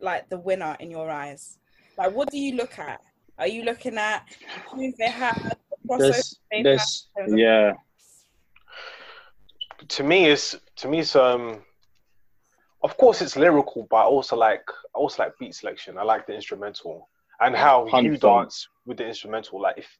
[0.00, 1.58] like the winner in your eyes?
[1.96, 3.00] Like, what do you look at?
[3.38, 5.56] Are you looking at the tunes they have, the
[5.88, 7.38] crossover there's, they there's, have?
[7.38, 7.72] yeah.
[9.88, 11.62] To me, it's to me, it's um,
[12.82, 15.98] of course, it's lyrical, but I also like I also like beat selection.
[15.98, 17.08] I like the instrumental
[17.40, 18.20] and how you 100%.
[18.20, 19.60] dance with the instrumental.
[19.60, 19.98] Like if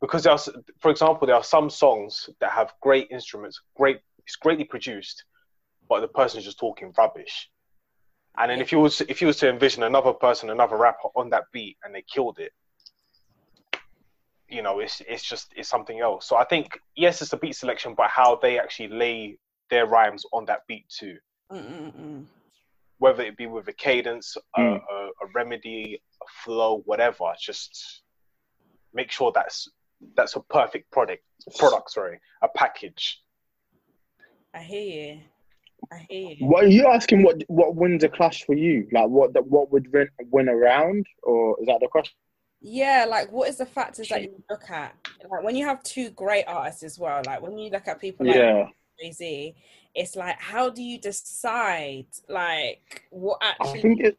[0.00, 0.38] because there are,
[0.78, 5.24] for example, there are some songs that have great instruments, great, it's greatly produced,
[5.88, 7.50] but the person is just talking rubbish.
[8.38, 11.30] And then if you was if you was to envision another person, another rapper on
[11.30, 12.52] that beat, and they killed it,
[14.48, 16.26] you know, it's it's just it's something else.
[16.28, 19.38] So I think yes, it's a beat selection, but how they actually lay
[19.70, 21.16] their rhymes on that beat too,
[21.50, 22.24] Mm-mm-mm.
[22.98, 24.80] whether it be with a cadence, a, Mm.
[24.90, 27.32] a, a remedy, a flow, whatever.
[27.40, 28.02] Just
[28.92, 29.68] make sure that's
[30.14, 31.22] that's a perfect product.
[31.58, 33.22] Product, sorry, a package.
[34.54, 35.20] I hear you.
[35.92, 36.46] I hear you.
[36.46, 37.22] What are you asking?
[37.22, 38.88] What what wins a clash for you?
[38.92, 42.14] Like what that what would win, win around, or is that the question?
[42.60, 44.94] Yeah, like what is the factors that you look at?
[45.30, 48.26] Like when you have two great artists as well, like when you look at people
[48.26, 48.66] like Yeah,
[48.98, 49.54] Jay Z,
[49.94, 53.78] it's like how do you decide like what actually?
[53.78, 54.18] I think it.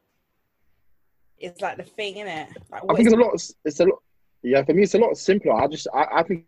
[1.40, 2.50] is like the thing, isn't it?
[2.72, 3.34] Like, I think it's a lot.
[3.66, 4.00] It's a lot.
[4.44, 5.54] Yeah, for me, it's a lot simpler.
[5.54, 6.46] I just, I, I think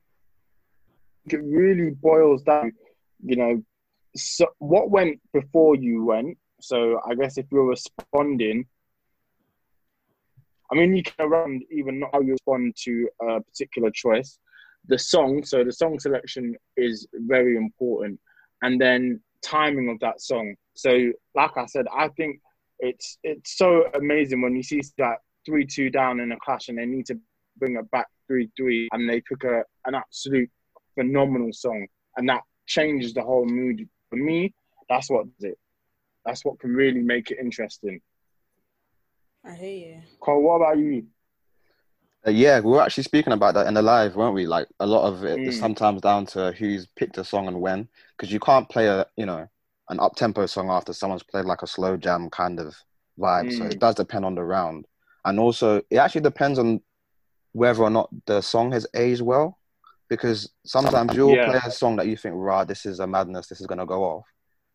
[1.26, 2.72] it really boils down.
[3.24, 3.63] You know,
[4.15, 6.38] so what went before you went.
[6.62, 8.65] So I guess if you're responding,
[10.72, 14.38] I mean, you can around even not how you respond to a particular choice.
[14.88, 18.19] The song, so the song selection is very important,
[18.62, 20.56] and then timing of that song.
[20.74, 22.39] So, like I said, I think
[22.80, 26.78] it's it's so amazing when you see that three two down in a clash and
[26.78, 27.19] they need to
[27.58, 30.50] bring it back three three and they pick a an absolute
[30.95, 33.88] phenomenal song and that changes the whole mood.
[34.10, 34.54] For me,
[34.89, 35.58] that's what does it.
[36.26, 38.02] That's what can really make it interesting.
[39.45, 40.02] I hear you.
[40.19, 41.06] Cole, what about you?
[42.28, 44.45] Uh, yeah, we were actually speaking about that in the live, weren't we?
[44.45, 45.60] Like a lot of it is Mm.
[45.60, 49.26] sometimes down to who's picked a song and when, because you can't play a you
[49.26, 49.48] know
[49.89, 52.76] an up tempo song after someone's played like a slow jam kind of
[53.17, 53.52] vibe.
[53.52, 53.72] So Mm.
[53.72, 54.86] it does depend on the round,
[55.24, 56.82] and also it actually depends on
[57.54, 59.58] whether or not the song has aged well,
[60.10, 61.50] because sometimes you'll Yeah.
[61.50, 64.04] play a song that you think, "Rah, this is a madness, this is gonna go
[64.04, 64.26] off,"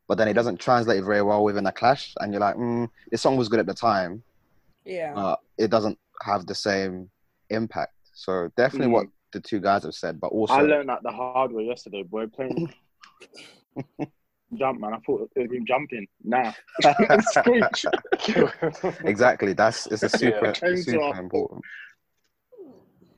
[0.08, 3.22] but then it doesn't translate very well within a clash, and you're like, mm, "This
[3.22, 4.24] song was good at the time,
[4.84, 5.14] Yeah.
[5.16, 7.10] uh, it doesn't have the same
[7.50, 7.92] impact.
[8.12, 8.92] So definitely Mm.
[8.92, 12.02] what the two guys have said, but also I learned that the hard way yesterday,
[12.04, 12.28] boy.
[12.28, 12.72] Playing
[14.54, 14.94] jump, man.
[14.94, 16.06] I thought it was him jumping.
[16.22, 16.52] Nah,
[19.04, 21.62] exactly that's it's a super Came to super important.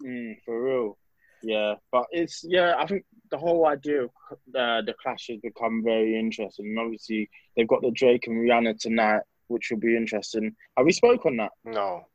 [0.02, 0.98] Mm, for real.
[1.42, 2.74] Yeah, but it's yeah.
[2.78, 4.10] I think the whole idea of
[4.54, 8.78] uh, the clash has become very interesting, and obviously they've got the Drake and Rihanna
[8.80, 10.54] tonight, which will be interesting.
[10.76, 11.52] Have we spoke on that?
[11.64, 12.06] no.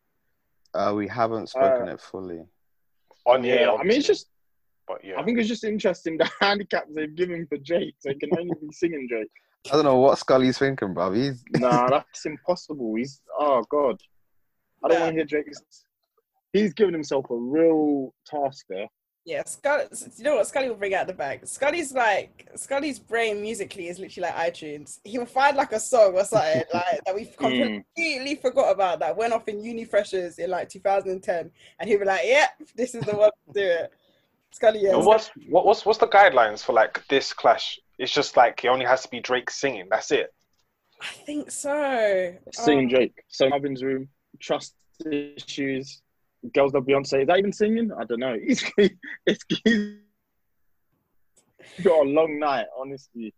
[0.74, 2.40] Uh, we haven't spoken Uh, it fully.
[3.26, 4.28] On here, I mean, it's just
[4.88, 5.20] But yeah.
[5.20, 7.96] I think it's just interesting the handicaps they've given for Drake.
[8.00, 9.28] So he can only be singing Drake.
[9.70, 11.12] I don't know what Scully's thinking, bro.
[11.12, 12.96] He's Nah, that's impossible.
[12.96, 14.00] He's oh god.
[14.84, 15.04] I don't Yeah.
[15.04, 15.46] want to hear Drake.
[16.54, 18.88] He's given himself a real task there.
[19.24, 19.84] Yeah, Scully,
[20.18, 21.46] you know what Scully will bring out the bag.
[21.46, 25.00] Scully's like Scully's brain musically is literally like iTunes.
[25.04, 27.84] He will find like a song or something like that we've Mm.
[27.96, 32.06] completely forgot about that went off in uni freshers in like 2010, and he'll be
[32.06, 33.94] like, "Yeah, this is the one to do it."
[34.52, 34.96] Scully, yeah.
[34.96, 37.80] And what's what, what's what's the guidelines for like this clash?
[38.00, 39.86] It's just like it only has to be Drake singing.
[39.90, 40.34] That's it.
[41.00, 42.34] I think so.
[42.52, 43.24] Singing Oh, Drake.
[43.28, 44.74] So Marvin's room, trust
[45.12, 46.02] issues,
[46.54, 47.22] girls love Beyonce.
[47.22, 47.92] Is that even singing?
[47.98, 48.36] I don't know.
[48.36, 48.64] He's,
[49.26, 49.96] it's, he's
[51.84, 53.34] got a long night, honestly.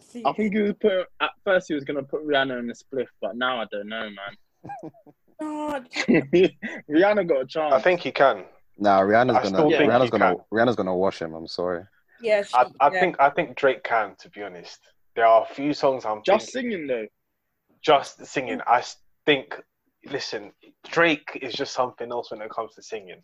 [0.00, 2.74] see, I think he was put at first he was gonna put Rihanna in the
[2.74, 4.08] spliff, but now I don't know,
[5.40, 5.86] God.
[6.08, 6.28] man.
[6.90, 7.72] Rihanna got a chance.
[7.74, 8.44] I think he can.
[8.78, 9.00] nah.
[9.00, 10.44] Rihanna's I gonna still think Rihanna's gonna can.
[10.52, 11.34] Rihanna's gonna wash him.
[11.34, 11.84] I'm sorry.
[12.20, 13.00] Yeah, she, I, I yeah.
[13.00, 14.14] think I think Drake can.
[14.20, 14.80] To be honest,
[15.14, 17.06] there are a few songs I'm just thinking- singing though.
[17.82, 18.60] just singing.
[18.66, 18.82] I
[19.24, 19.56] think.
[20.10, 20.52] Listen,
[20.88, 23.22] Drake is just something else when it comes to singing.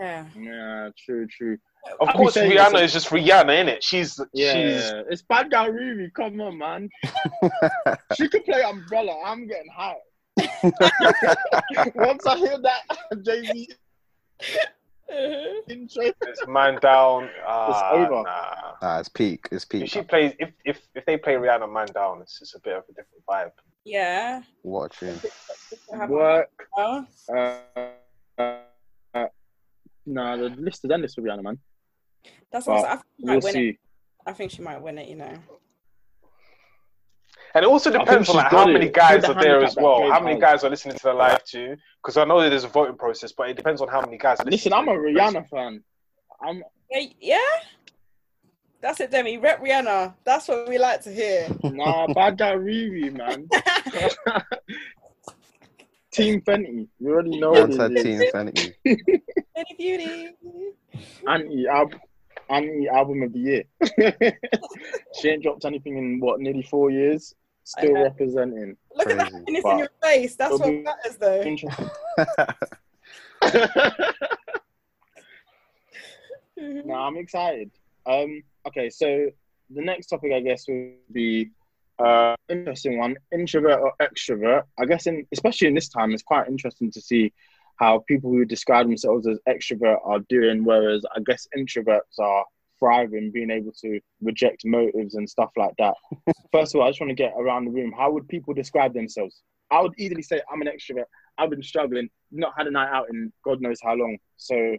[0.00, 0.26] Yeah.
[0.36, 1.58] Yeah, true, true.
[2.00, 3.78] Of I'll course, Rihanna is just Rihanna, innit?
[3.80, 6.12] She's Yeah, she's it's bad guy Riri.
[6.14, 6.88] Come on, man.
[8.16, 9.20] she could play Umbrella.
[9.24, 9.96] I'm getting high.
[11.94, 12.82] Once I hear that
[13.22, 13.68] Jay Z
[15.68, 17.28] intro, it's man down.
[17.46, 18.22] Uh, over.
[18.22, 18.72] Nah.
[18.80, 19.48] Nah, it's peak.
[19.50, 19.82] It's peak.
[19.82, 19.92] If peak.
[19.92, 22.84] she plays, if if if they play Rihanna man down, it's just a bit of
[22.88, 23.52] a different vibe.
[23.84, 24.42] Yeah.
[24.62, 25.18] Watching.
[26.08, 26.68] work.
[26.76, 27.02] Uh,
[27.34, 27.58] uh,
[29.14, 29.26] uh,
[30.06, 31.58] nah, the list is endless for Rihanna, man.
[32.50, 33.76] that's what I, think she might We'll win it.
[34.26, 35.08] I think she might win it.
[35.08, 35.34] You know.
[37.54, 38.72] And it also depends on like how it.
[38.72, 40.10] many With guys the are there as well.
[40.10, 41.76] How many guys are listening to the live too?
[42.02, 44.40] Because I know that there's a voting process, but it depends on how many guys
[44.40, 44.52] are listening.
[44.52, 45.14] Listen, I'm a to it.
[45.14, 45.84] Rihanna fan.
[46.42, 46.62] I'm
[47.20, 47.38] Yeah.
[48.82, 48.88] Yeah?
[48.88, 49.38] That's it, Demi.
[49.38, 50.14] Rep Rihanna.
[50.24, 51.48] That's what we like to hear.
[51.62, 53.48] nah bad guy Riri, man.
[56.12, 56.88] Team Fenty.
[56.98, 58.02] You already know what Answer it is.
[58.02, 58.74] Team Sanity.
[58.84, 60.28] Any beauty.
[61.26, 62.00] anti album
[62.50, 63.64] anti album of the year.
[65.20, 67.34] she ain't dropped anything in what nearly four years.
[67.64, 68.76] Still representing.
[68.94, 69.38] Look at that Crazy.
[69.38, 70.34] happiness in your face.
[70.36, 71.42] That's what matters, though.
[71.42, 71.90] Interesting.
[76.86, 77.70] no, I'm excited.
[78.06, 79.30] Um, okay, so
[79.70, 81.50] the next topic I guess would be
[81.98, 84.64] uh interesting one, introvert or extrovert.
[84.78, 87.32] I guess in especially in this time, it's quite interesting to see
[87.76, 92.44] how people who describe themselves as extrovert are doing, whereas I guess introverts are
[92.78, 95.94] thriving, being able to reject motives and stuff like that.
[96.52, 97.92] First of all, I just want to get around the room.
[97.96, 99.42] How would people describe themselves?
[99.70, 101.04] I would easily say I'm an extrovert.
[101.38, 104.18] I've been struggling, not had a night out in God knows how long.
[104.36, 104.76] So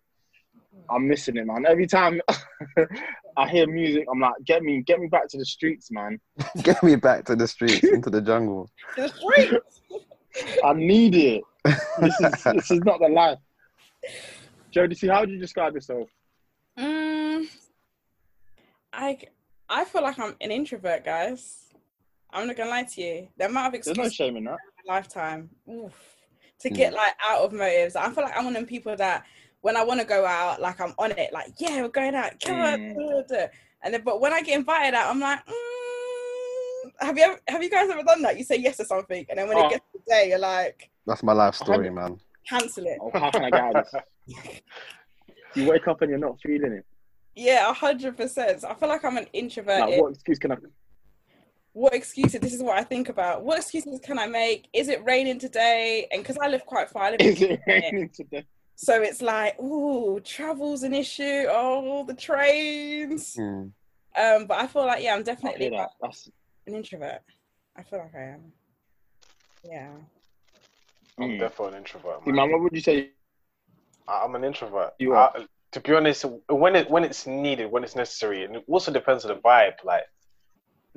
[0.90, 1.66] I'm missing it, man.
[1.68, 2.22] Every time
[3.38, 6.20] I hear music, I'm like, get me, get me back to the streets, man.
[6.62, 8.70] Get me back to the streets, into the jungle.
[8.98, 9.62] It's great.
[10.64, 11.44] I need it.
[12.00, 13.40] This is this is not the life.
[14.76, 16.10] Jodeci, how would you describe yourself?
[16.78, 17.46] Mm,
[18.92, 19.18] I
[19.70, 21.66] I feel like I'm an introvert, guys.
[22.32, 23.28] I'm not gonna lie to you.
[23.38, 24.52] The amount of There's no excuses shame in that.
[24.54, 25.94] in my lifetime oof,
[26.62, 26.76] to Hmm.
[26.76, 27.96] get like out of motives.
[27.96, 29.26] I feel like I'm one of them people that
[29.64, 31.32] when I want to go out, like I'm on it.
[31.34, 32.34] Like yeah, we're going out.
[32.44, 32.80] Come on.
[32.80, 32.96] Mm.
[32.96, 33.48] duh, duh, duh.
[33.84, 37.64] And then, but when I get invited out, I'm like, mm, have you ever, have
[37.64, 38.38] you guys ever done that?
[38.38, 39.66] You say yes to something, and then when Oh.
[39.68, 42.20] it gets to the day, you're like, That's my life story, man.
[42.48, 42.98] cancel it.
[43.02, 43.86] Oh, how can I get out of
[44.28, 44.62] this?
[45.56, 46.86] You wake up and you're not feeling it.
[47.36, 48.64] Yeah, a hundred percent.
[48.64, 49.80] I feel like I'm an introvert.
[49.82, 50.58] Like, what excuse can I?
[51.76, 55.04] what excuses this is what i think about what excuses can i make is it
[55.06, 58.46] raining today and because i live quite far I live Is it raining today?
[58.76, 63.68] So it's like oh travel's an issue oh the trains Hmm.
[64.18, 65.90] um but i feel like yeah i'm definitely that.
[66.02, 66.30] That's
[66.68, 67.22] an introvert
[67.78, 68.52] i feel like i am
[69.64, 69.92] yeah
[71.20, 71.40] I'm Mm.
[71.40, 72.24] definitely an introvert.
[72.26, 72.36] See, Man.
[72.38, 73.12] man, what would you say?
[74.08, 74.94] I- I'm an introvert.
[74.98, 75.32] You are.
[75.38, 78.92] I- to be honest, when it when it's needed, when it's necessary, and it also
[78.92, 79.76] depends on the vibe.
[79.84, 80.06] Like,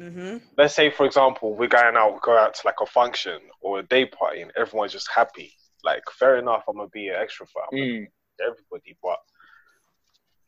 [0.01, 3.81] mm-hmm let's say for example, we're going out, go out to like a function or
[3.81, 5.53] a day party, and everyone's just happy.
[5.87, 7.69] Like, fair enough, I'm gonna be an extrovert.
[7.71, 8.07] I'm Mm.
[8.41, 9.19] everybody, but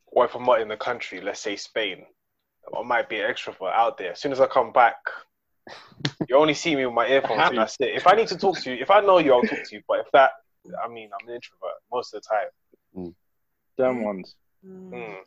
[0.07, 1.21] what if I'm not in the country?
[1.21, 2.05] Let's say Spain.
[2.77, 4.11] I might be an extrovert out there.
[4.11, 4.97] As soon as I come back,
[6.27, 7.95] you only see me with my earphones, and that's it.
[7.95, 9.81] If I need to talk to you, if I know you, I'll talk to you.
[9.87, 10.31] But if that,
[10.83, 13.15] I mean, I'm an introvert most of the time.
[13.77, 14.35] Them ones.
[14.65, 15.23] Mm.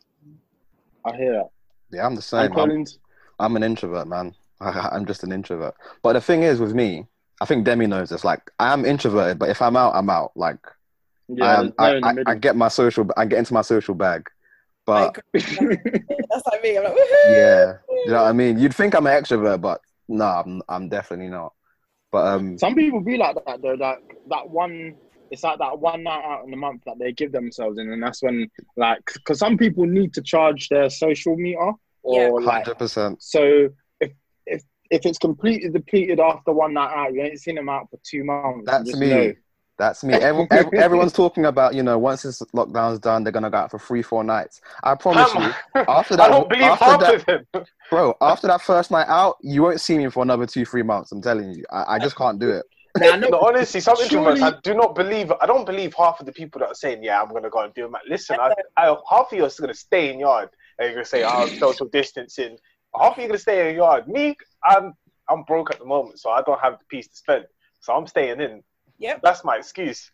[1.05, 1.49] I hear that.
[1.91, 2.39] Yeah, I'm the same.
[2.39, 2.99] I'm, Collins,
[3.39, 4.35] I'm an introvert, man.
[4.61, 5.73] I'm just an introvert.
[6.03, 7.07] But the thing is with me,
[7.43, 8.23] I think Demi knows this.
[8.23, 10.31] Like, I am introverted, but if I'm out, I'm out.
[10.33, 10.59] Like,
[11.27, 11.65] yeah, I, am,
[12.01, 14.29] no I, I, I get my social, I get into my social bag.
[14.85, 15.77] But agree.
[16.29, 18.57] that's like me i'm like woohoo yeah, you know what I mean.
[18.57, 21.51] You'd think I'm an extrovert, but no, I'm, I'm definitely not.
[22.13, 23.73] But um, Some people be like that though.
[23.73, 24.95] Like that one,
[25.31, 28.01] it's like that one night out in the month that they give themselves, in, and
[28.01, 32.77] that's when like, because some people need to charge their social meter, or like, hundred
[32.77, 33.21] percent.
[33.21, 33.67] so
[34.89, 37.89] if if if it's completely depleted after one night out, you ain't seen them out
[37.89, 38.65] for two months.
[38.65, 39.09] That's me.
[39.09, 39.33] know.
[39.77, 40.13] That's me.
[40.13, 43.71] Every, every, everyone's talking about, you know, once this lockdown's done, they're gonna go out
[43.71, 44.61] for three, four nights.
[44.83, 45.85] I promise Come you, on.
[45.87, 47.45] after I that, don't believe after half that, of them.
[47.89, 51.11] bro, after that first night out, you won't see me for another two, three months.
[51.11, 52.65] I'm telling you, I, I just can't do it.
[52.99, 55.31] Now, I No, honestly, some Surely- introverts, I do not believe.
[55.41, 57.73] I don't believe half of the people that are saying, "Yeah, I'm gonna go and
[57.73, 60.85] do it." Listen, I, I, half of you are still gonna stay in yard, and
[60.85, 62.57] you're gonna say, "Oh, social distancing."
[62.99, 64.07] Half of you are gonna stay in your yard.
[64.07, 64.93] Me, I'm,
[65.29, 67.45] I'm broke at the moment, so I don't have the piece to spend,
[67.79, 68.61] so I'm staying in.
[68.99, 69.21] Yep.
[69.23, 70.11] That's my excuse.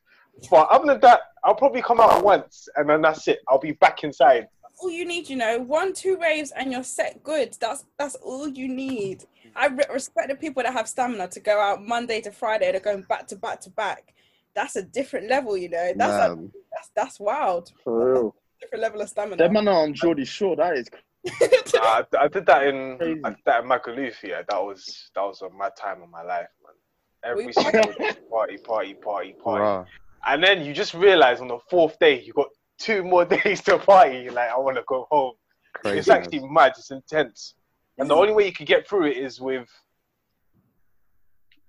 [0.49, 3.39] But other than that, I'll probably come out once, and then that's it.
[3.47, 4.47] I'll be back inside.
[4.81, 7.57] all you need, you know, one, two raves and you're set good.
[7.59, 9.25] That's that's all you need.
[9.55, 12.71] I re- respect the people that have stamina to go out Monday to Friday.
[12.71, 14.13] They're going back to back to back.
[14.55, 15.91] That's a different level, you know.
[15.95, 17.73] That's a, Man, that's that's wild.
[17.83, 18.35] for real.
[18.61, 19.35] Different level of stamina.
[19.35, 20.55] Them man on Geordie Shore.
[20.55, 20.87] That is
[21.27, 23.21] I, I did that in Crazy.
[23.23, 24.15] I did that in Magaluf.
[24.23, 27.31] Yeah, that was that was a mad time of my life, man.
[27.31, 29.63] Every We- single day, party, party, party, party.
[29.63, 29.85] bruh.
[30.27, 33.77] And then you just realize on the fourth day you got two more days to
[33.77, 34.19] party.
[34.19, 35.33] You're like, I want to go home.
[35.73, 35.99] Crazy.
[35.99, 36.73] It's actually mad.
[36.77, 37.55] It's intense.
[37.97, 38.19] And the mm.
[38.19, 39.69] only way you can get through it is with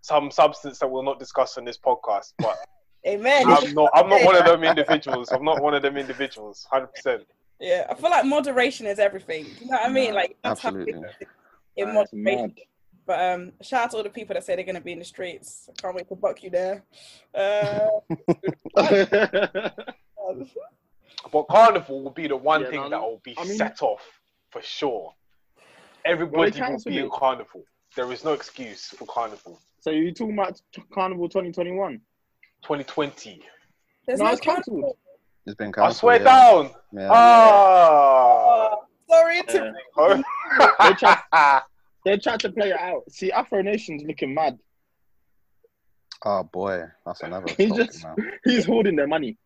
[0.01, 2.33] some substance that we'll not discuss on this podcast.
[2.39, 2.59] But
[3.07, 3.47] Amen.
[3.47, 3.91] I'm not.
[3.95, 5.31] I'm not one of them individuals.
[5.33, 6.67] I'm not one of them individuals.
[6.71, 7.23] Hundred percent.
[7.61, 9.45] Yeah, I feel like moderation is everything.
[9.61, 10.15] You know what I mean?
[10.15, 10.95] Like that's how Absolutely.
[11.77, 12.43] in that's moderation.
[12.57, 12.61] mad.
[13.07, 14.99] But um, shout out to all the people that say they're going to be in
[15.01, 15.69] the streets.
[15.69, 16.85] I can't wait to buck you there.
[17.35, 17.89] Uh,
[21.33, 23.83] But carnival will be the one Yeah, thing no, that will be I mean- set
[23.83, 24.01] off
[24.51, 25.13] for sure.
[26.05, 27.63] Everybody will be in carnival.
[27.95, 29.61] There is no excuse for carnival.
[29.81, 30.61] so you talking about
[30.95, 32.01] Carnival 2021?
[32.63, 33.43] 2020.
[34.07, 34.97] there's No, no, it's cancelled.
[35.47, 35.47] Carnival.
[35.47, 36.25] It's been I swear yeah.
[36.25, 36.71] down.
[36.93, 37.09] Yeah.
[37.11, 38.77] Ah.
[39.09, 39.75] Sorry to
[40.93, 41.61] Yeah.
[42.05, 43.03] They tried to play it out.
[43.11, 44.59] See, Afro Nation's looking mad.
[46.25, 47.53] Oh boy, that's another.
[47.57, 48.17] He just- now.
[48.45, 49.37] He's hoarding their money.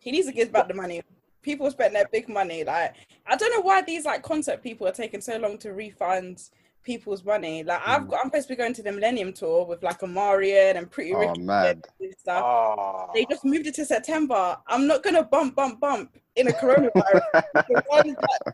[0.00, 1.02] he needs to give back the money.
[1.42, 2.64] People spend their big money.
[2.64, 2.94] Like
[3.26, 6.42] I don't know why these like concert people are taking so long to refund
[6.86, 7.64] people's money.
[7.64, 8.10] Like I've Mm.
[8.10, 11.12] got, I'm supposed to be going to the Millennium Tour with like Omarion and Pretty
[11.12, 11.84] Oh, mad.
[12.00, 12.42] and stuff.
[12.44, 13.10] Ah.
[13.12, 14.56] They just moved it to September.
[14.68, 17.22] I'm not gonna bump, bump, bump in a coronavirus.
[17.68, 17.82] The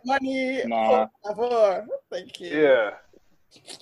[0.07, 0.63] money.
[0.65, 1.07] Nah.
[2.11, 2.49] Thank you.
[2.49, 2.91] Yeah.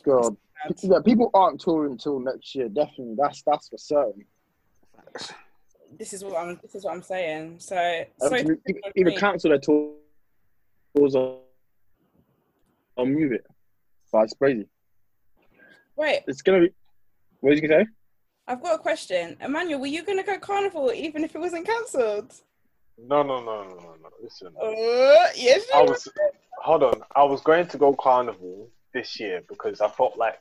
[0.02, 0.36] God.
[0.82, 2.68] Yeah, people aren't touring until next year.
[2.68, 4.26] Definitely, that's that's for certain.
[5.98, 6.58] This is what I'm.
[6.60, 7.60] This is what I'm saying.
[7.60, 8.58] So, so Either,
[8.96, 11.40] either cancel their tours or,
[12.96, 13.46] or move it.
[14.12, 14.66] But it's crazy.
[15.96, 16.22] wait.
[16.26, 16.70] It's gonna be.
[17.40, 17.86] What did you say?
[18.46, 19.36] I've got a question.
[19.40, 22.34] Emmanuel, were you going to go carnival even if it wasn't cancelled?
[22.98, 24.08] No, no, no, no, no, no.
[24.20, 25.64] Listen, Uh, yes.
[25.72, 26.08] I was
[26.58, 27.00] hold on.
[27.14, 30.40] I was going to go carnival this year because I felt like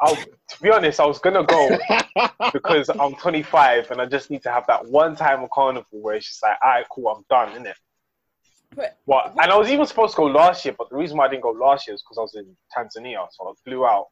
[0.00, 1.76] I, to be honest, I was gonna go
[2.52, 6.16] because I'm 25 and I just need to have that one time of carnival where
[6.16, 7.74] it's just like, alright, cool, I'm done, innit?
[8.74, 9.32] But- What?
[9.40, 11.42] And I was even supposed to go last year, but the reason why I didn't
[11.42, 14.08] go last year is because I was in Tanzania, so I flew out.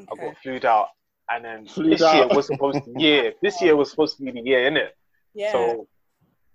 [0.00, 0.88] I got flued out,
[1.28, 4.30] and then Flued this year was supposed to yeah, this year was supposed to be
[4.30, 4.90] the year, innit?
[5.34, 5.50] Yeah.
[5.52, 5.88] So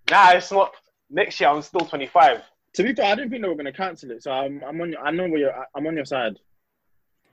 [0.10, 0.72] nah, it's not.
[1.10, 2.42] Next year I'm still 25.
[2.76, 4.24] to be fair, I didn't think they were going to cancel it.
[4.24, 4.92] So I'm, I'm on.
[4.94, 5.68] Your, I know where you're.
[5.76, 6.40] I'm on your side.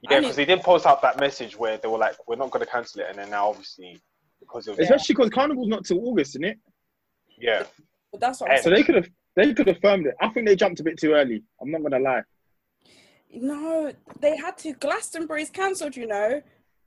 [0.02, 2.50] Yeah, I because they did post out that message where they were like, "We're not
[2.50, 4.00] going to cancel it," and then now obviously
[4.40, 6.58] because of Especially because Carnival's not till August, isn't it?
[7.38, 7.62] yeah,
[8.10, 9.08] but that's what I'm And- So they could have.
[9.36, 10.14] They could have firmed it.
[10.20, 11.42] I think they jumped a bit too early.
[11.60, 12.22] I'm not gonna lie.
[13.32, 14.72] No, they had to.
[14.74, 16.42] Glastonbury's cancelled, you know.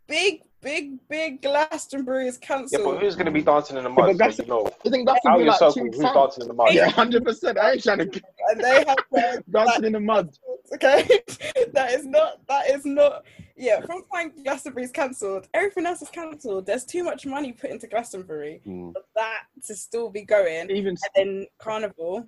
[0.08, 2.72] Big, big, big Glastonbury is cancelled.
[2.72, 2.78] yeah.
[2.80, 2.96] cancelled.
[2.96, 4.18] But who's going to be dancing in the mud?
[4.18, 6.42] that's- so you know, I think that's out be like circle, two who's weeks' dancing
[6.42, 6.74] in the mud?
[6.74, 7.58] Yeah, hundred percent.
[7.58, 10.38] I ain't trying to and they have to, dancing in the mud.
[10.74, 11.04] okay.
[11.72, 12.46] that is not.
[12.48, 13.24] That is not.
[13.56, 16.66] Yeah, from the time Glastonbury's cancelled, everything else is cancelled.
[16.66, 18.92] There's too much money put into Glastonbury Mm.
[18.92, 20.70] for that to still be going.
[20.70, 22.28] Even and then Carnival,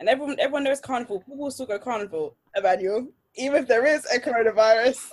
[0.00, 1.20] and everyone everyone knows Carnival.
[1.20, 5.08] People will still go Carnival, Emmanuel, even if there is a coronavirus.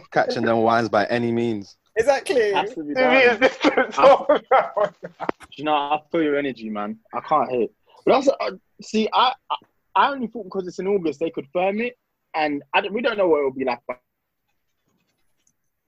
[0.12, 1.76] Catching them wines by any means.
[1.96, 2.52] exactly.
[2.52, 3.16] has to be Who done.
[3.16, 4.42] is this to talk
[5.52, 6.98] you know, I feel your energy, man.
[7.14, 7.70] I can't hate.
[8.04, 9.56] But also, uh, see, I, I
[9.96, 11.98] I only thought because it's in August they could firm it,
[12.34, 13.80] and I, we don't know what it will be like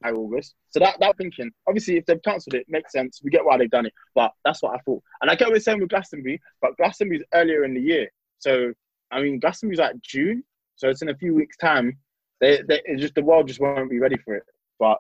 [0.02, 0.54] by by August.
[0.70, 3.20] So that that thinking, obviously, if they've cancelled it, makes sense.
[3.22, 5.02] We get why they've done it, but that's what I thought.
[5.20, 8.72] And I get what we're saying with Glastonbury, but Glastonbury's earlier in the year, so
[9.10, 10.42] I mean, Glastonbury's like June,
[10.76, 11.98] so it's in a few weeks' time.
[12.40, 14.44] They, they it's just the world just won't be ready for it.
[14.78, 14.98] But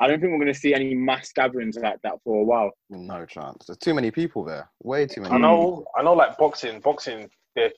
[0.00, 2.70] I don't think we're going to see any mass gatherings like that for a while.
[2.88, 3.66] No chance.
[3.66, 4.70] There's too many people there.
[4.82, 5.34] Way too many.
[5.34, 6.14] I know, I know.
[6.14, 7.72] Like boxing, boxing, they're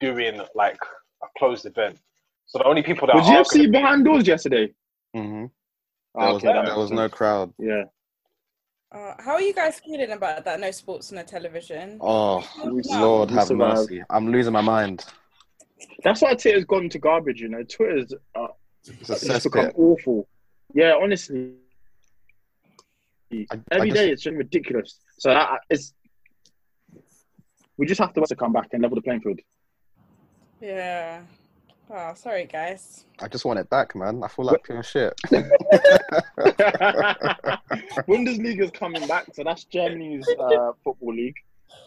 [0.00, 0.78] doing like
[1.22, 1.98] a closed event.
[2.46, 4.72] So the only people that Was are UFC behind doors yesterday?
[5.14, 5.59] hmm Ah,
[6.14, 7.52] There was, okay, that there was no crowd.
[7.58, 7.84] Yeah.
[8.92, 10.58] Uh, how are you guys feeling about that?
[10.58, 11.98] No sports, no television.
[12.00, 14.02] Oh, Lord have mercy.
[14.10, 15.04] I'm losing my mind.
[16.02, 17.62] That's why Twitter's gone to garbage, you know.
[17.62, 18.48] Twitter's uh,
[18.84, 19.52] It's it's just cesspit.
[19.52, 20.28] become awful.
[20.74, 21.52] Yeah, honestly.
[23.32, 24.98] I- I Every just- day it's just ridiculous.
[25.18, 25.94] So that, it's.
[27.76, 29.40] We just have to, to come back and level the playing field.
[30.60, 31.20] Yeah.
[31.92, 33.04] Oh, sorry, guys.
[33.20, 34.22] I just want it back, man.
[34.22, 35.12] I feel like pure shit.
[38.08, 41.34] Bundesliga is coming back, so that's Germany's uh, football league.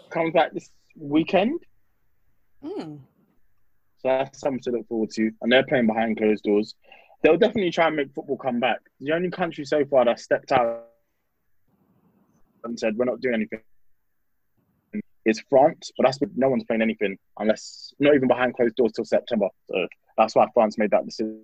[0.10, 1.60] Comes back this weekend,
[2.64, 3.00] Mm.
[3.98, 5.30] so that's something to look forward to.
[5.42, 6.76] And they're playing behind closed doors.
[7.22, 8.80] They'll definitely try and make football come back.
[9.02, 10.86] The only country so far that stepped out
[12.64, 13.60] and said we're not doing anything
[15.26, 19.06] is France, but that's no one's playing anything unless not even behind closed doors till
[19.06, 19.48] September.
[19.70, 21.44] So that's why France made that decision.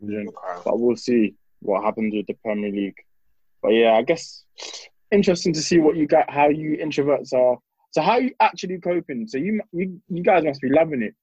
[0.00, 2.98] But we'll see what happens with the Premier League.
[3.62, 4.44] But yeah, I guess
[5.10, 7.56] interesting to see what you got, how you introverts are.
[7.92, 9.26] So how you actually coping?
[9.26, 11.14] So you you you guys must be loving it.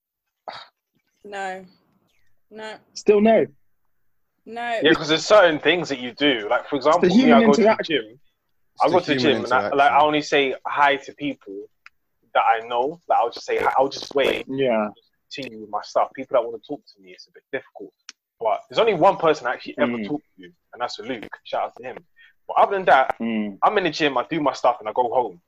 [1.23, 1.65] No.
[2.49, 2.75] No.
[2.93, 3.45] Still no.
[4.45, 4.79] No.
[4.81, 6.47] Yeah, because there's certain things that you do.
[6.49, 7.95] Like for example, the me, I human go to the interaction.
[7.95, 8.19] gym.
[8.81, 11.55] I go to the gym and I, like I only say hi to people
[12.33, 12.99] that I know.
[13.07, 13.71] Like I'll just say hi.
[13.77, 14.89] I'll just wait Yeah.
[15.31, 16.09] continue with my stuff.
[16.15, 17.93] People that want to talk to me, it's a bit difficult.
[18.39, 20.07] But there's only one person I actually ever Mm.
[20.07, 21.29] talk to, and that's Luke.
[21.43, 21.97] Shout out to him.
[22.47, 23.57] But other than that, Mm.
[23.63, 24.17] I'm in the gym.
[24.17, 25.41] I do my stuff and I go home.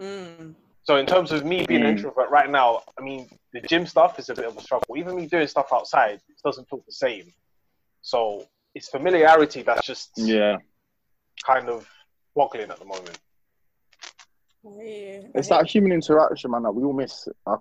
[0.00, 0.54] Mm.
[0.82, 1.96] So in terms of me being an Mm.
[1.96, 4.96] introvert right now, I mean the gym stuff is a bit of a struggle.
[4.96, 7.32] Even me doing stuff outside, it doesn't feel the same.
[8.02, 10.58] So it's familiarity that's just Yeah.
[11.44, 11.88] kind of
[12.36, 13.18] boggling at the moment.
[14.64, 15.30] I hear you.
[15.34, 17.26] I It's hear that human interaction, man, that we all miss.
[17.46, 17.56] Uh,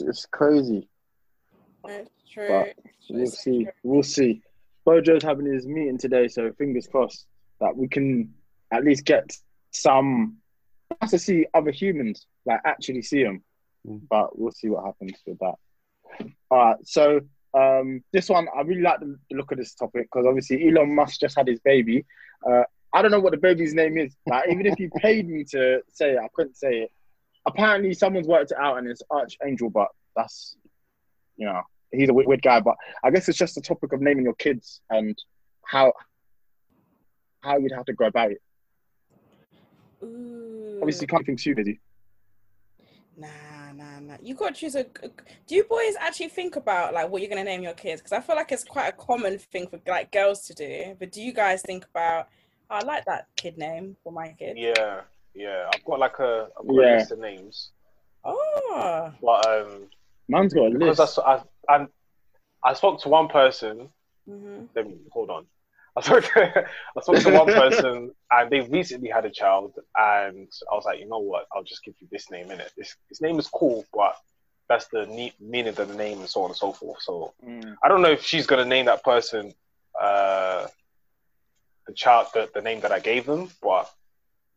[0.00, 0.88] It's crazy.
[1.86, 2.48] That's true.
[2.48, 2.74] but
[3.10, 3.64] We'll It's see.
[3.64, 3.72] true.
[3.82, 4.42] We'll see.
[4.86, 7.26] Bojo's having his meeting today, so fingers crossed
[7.60, 8.34] that we can
[8.72, 9.36] at least get
[9.70, 10.38] some
[11.00, 13.42] us to see other humans, like actually see them.
[13.86, 14.00] Mm.
[14.10, 15.54] But we'll see what happens with that.
[16.50, 16.76] All right.
[16.84, 17.20] So
[17.54, 20.94] um, this one, I really like the the look of this topic because obviously Elon
[20.94, 22.04] Musk just had his baby.
[22.48, 22.64] Uh,
[22.94, 24.14] I don't know what the baby's name is.
[24.26, 26.92] Like, even if you paid me to say it, I couldn't say it.
[27.46, 30.56] Apparently, someone's worked it out, and it's Archangel, but that's
[31.36, 32.60] you know he's a weird, weird guy.
[32.60, 35.16] But I guess it's just the topic of naming your kids and
[35.64, 35.92] how
[37.40, 38.42] how you'd have to go about it.
[40.02, 40.78] Ooh.
[40.80, 41.80] Obviously, you can't think too busy.
[43.16, 43.28] Nah,
[43.74, 44.16] nah, nah.
[44.22, 44.84] You got to choose a.
[45.46, 48.00] Do you boys actually think about like what you're gonna name your kids?
[48.00, 50.96] Because I feel like it's quite a common thing for like girls to do.
[50.98, 52.28] But do you guys think about?
[52.72, 54.56] "Oh, I like that kid name for my kid.
[54.56, 55.02] Yeah,
[55.34, 55.68] yeah.
[55.72, 56.94] I've got like a, I've got Yeah.
[56.94, 57.70] a list of names,
[58.24, 59.88] Oh, but um,
[60.28, 60.98] Man's got a list.
[60.98, 61.86] because I, I, I, s- I, I,
[62.70, 63.88] I spoke to one person.
[64.26, 65.46] hmm Let me hold on.
[65.96, 66.64] I spoke to,
[66.96, 70.98] I spoke to one person, and they recently had a child, and I was like,
[71.00, 71.46] you know what?
[71.54, 72.72] I'll just give you this name in it.
[72.76, 74.16] This this name is cool, but
[74.70, 77.02] that's the ne- meaning of the name, and so on and so forth.
[77.02, 77.76] So Mm.
[77.84, 79.52] I don't know if she's gonna name that person
[80.00, 80.68] uh,
[81.92, 83.90] the child the, the name that I gave them, but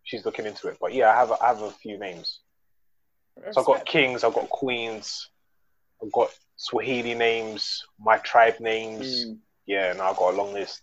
[0.03, 0.77] she's looking into it.
[0.79, 2.39] But yeah, I have a, I have a few names.
[3.51, 5.29] So I've got kings, I've got queens,
[6.01, 9.25] I've got Swahili names, my tribe names.
[9.25, 9.37] Mm.
[9.67, 10.81] Yeah, and I've got a long list.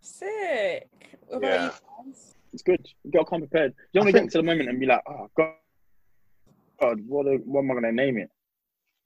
[0.00, 0.88] sick.
[1.28, 1.64] What about Yeah.
[1.64, 1.70] you
[2.12, 2.34] guys?
[2.52, 2.86] It's good.
[3.04, 3.72] You gotta come prepared.
[3.92, 5.54] You don't want to get think- to the moment and be like, oh god,
[6.80, 8.30] God, what, a- what am I gonna name it?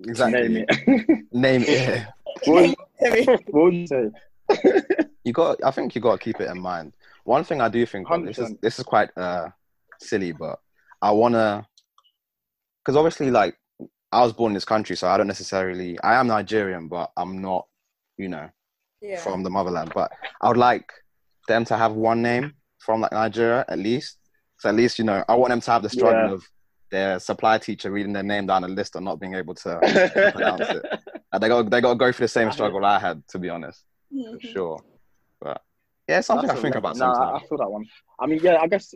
[0.05, 0.49] Exactly.
[0.49, 1.25] Name it.
[1.33, 2.07] Name it.
[2.47, 3.25] what, Timmy.
[3.51, 4.11] what would you say?
[5.25, 6.93] You got i think you got to keep it in mind
[7.25, 9.49] one thing i do think of, this is this is quite uh
[9.99, 10.59] silly but
[11.03, 11.67] i want to
[12.83, 13.57] because obviously like
[14.13, 17.41] i was born in this country so i don't necessarily i am nigerian but i'm
[17.41, 17.67] not
[18.17, 18.49] you know
[19.03, 19.17] Yeah.
[19.23, 20.11] from the motherland but
[20.41, 20.91] i would like
[21.49, 24.19] them to have one name from like nigeria at least
[24.59, 26.35] so at least you know i want them to have the struggle Yeah.
[26.35, 26.43] of
[26.91, 29.79] their supply teacher reading their name down a list and not being able to
[30.33, 30.83] pronounce it
[31.33, 33.49] Like, they got they got to go through the same struggle i had to be
[33.49, 34.41] honest for Mhm.
[34.53, 34.81] sure.
[36.11, 37.45] But yeah, it's something I think a- about nah, sometimes.
[37.45, 37.85] I feel that one.
[38.19, 38.93] I mean, yeah, I guess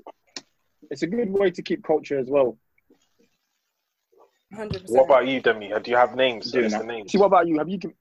[0.90, 2.58] it's a good way to keep culture as well.
[4.52, 4.90] 100%.
[4.90, 5.72] What about you, Demi?
[5.80, 6.50] Do you have names?
[6.50, 6.86] Doing List that.
[6.86, 7.12] names.
[7.12, 7.58] See, what about you?
[7.58, 7.96] Have you given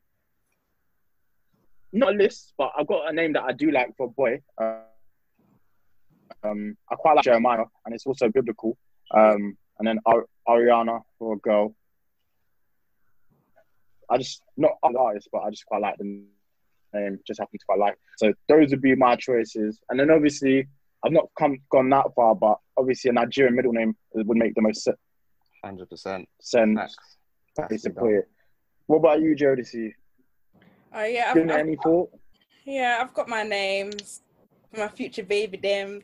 [1.91, 4.41] not a list, but I've got a name that I do like for a boy.
[4.59, 4.79] Uh,
[6.43, 8.75] um, I quite like Jeremiah, and it's also biblical.
[9.13, 11.75] Um, and then Ar- Ariana for a girl.
[14.09, 16.23] I just not an artist, but I just quite like the
[16.93, 17.19] name.
[17.25, 17.95] Just happen to my life.
[18.17, 19.79] So those would be my choices.
[19.89, 20.67] And then obviously,
[21.05, 24.61] I've not come gone that far, but obviously a Nigerian middle name would make the
[24.61, 24.93] most se-
[25.63, 26.27] Hundred percent.
[26.41, 26.77] sense.
[26.77, 26.95] Facts.
[27.55, 28.17] place Facts, to you put know.
[28.19, 28.29] it.
[28.87, 29.93] What about you, Jodeci?
[30.93, 32.09] Oh yeah, I've, Given I've, any thought?
[32.65, 34.21] yeah, I've got my names
[34.71, 35.57] for my future baby.
[35.57, 36.01] Them.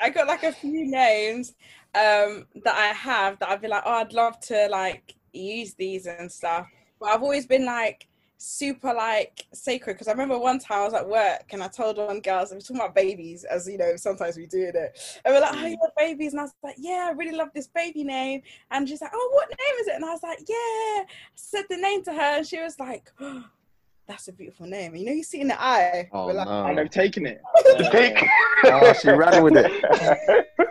[0.00, 1.54] I got like a few names
[1.94, 6.06] um, that I have that I'd be like, oh, I'd love to like use these
[6.06, 6.66] and stuff.
[7.04, 8.06] But I've always been like
[8.38, 11.98] super like sacred because I remember one time I was at work and I told
[11.98, 15.34] one girls I was talking about babies as you know sometimes we do it and
[15.34, 17.68] we're like oh you have babies and I was like yeah I really love this
[17.68, 18.40] baby name
[18.70, 21.64] and she's like oh what name is it and I was like yeah I said
[21.70, 23.44] the name to her and she was like oh,
[24.08, 26.46] that's a beautiful name and you know you see in the eye Oh we're like,
[26.48, 26.82] And no!
[26.82, 27.40] they've taken it.
[27.92, 28.26] Take.
[28.64, 29.70] Oh, she ran with it.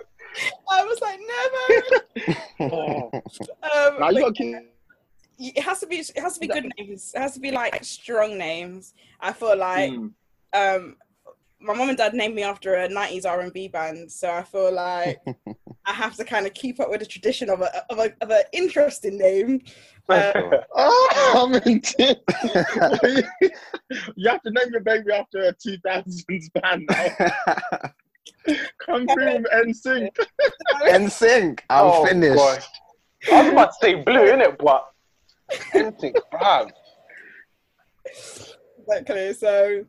[0.70, 1.20] I was like
[2.28, 2.40] never
[2.74, 3.10] Oh.
[3.14, 4.73] um, Now you but- got to keep
[5.40, 7.12] it has to be it has to be good names.
[7.16, 8.94] It has to be like strong names.
[9.20, 10.12] I feel like Mm.
[10.54, 10.96] um
[11.60, 15.18] my mom and dad named me after a 90s R&B band, so I feel like
[15.86, 18.30] I have to kind of keep up with the tradition of a of a of
[18.32, 19.62] an interesting name.
[20.10, 20.34] Uh,
[20.76, 22.18] Oh, I'm into
[24.18, 27.90] You have to name your baby after a 2000s band now.
[28.86, 30.10] Come through with NSYNC.
[30.94, 31.64] In sync.
[31.70, 32.36] I'm Oh, finished.
[32.36, 32.66] gosh.
[33.32, 34.58] I was about to say blue, innit?
[34.58, 34.86] But
[35.74, 36.70] anything, bruv.
[38.80, 39.34] exactly.
[39.34, 39.86] So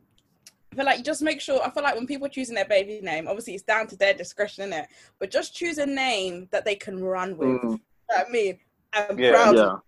[0.71, 1.61] I feel like you just make sure.
[1.63, 4.13] I feel like when people are choosing their baby name, obviously it's down to their
[4.13, 4.87] discretion, is it?
[5.19, 7.47] But just choose a name that they can run with.
[7.49, 7.63] Mm.
[7.63, 8.59] You know I mean,
[8.93, 9.55] I'm Yeah, proud.
[9.55, 9.63] Yeah.
[9.73, 9.81] of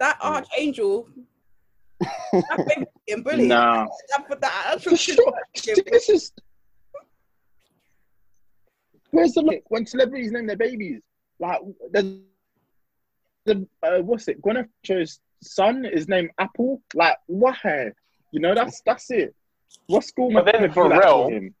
[0.00, 0.30] That Mm.
[0.34, 1.08] archangel.
[2.00, 3.48] that baby getting bullied.
[3.48, 3.86] Nah.
[4.10, 5.32] That, that, that, For sure.
[5.90, 6.32] This is.
[9.10, 11.00] Where's the look when celebrities name their babies?
[11.38, 11.60] Like,
[11.92, 12.04] there's
[13.44, 14.40] the uh, what's it?
[14.42, 16.82] Gwyneth Paltrow's son is named Apple.
[16.94, 17.92] Like, why?
[18.32, 19.34] You know, that's that's it.
[19.86, 20.32] What school?
[20.32, 21.52] But then gonna do that Pharrell-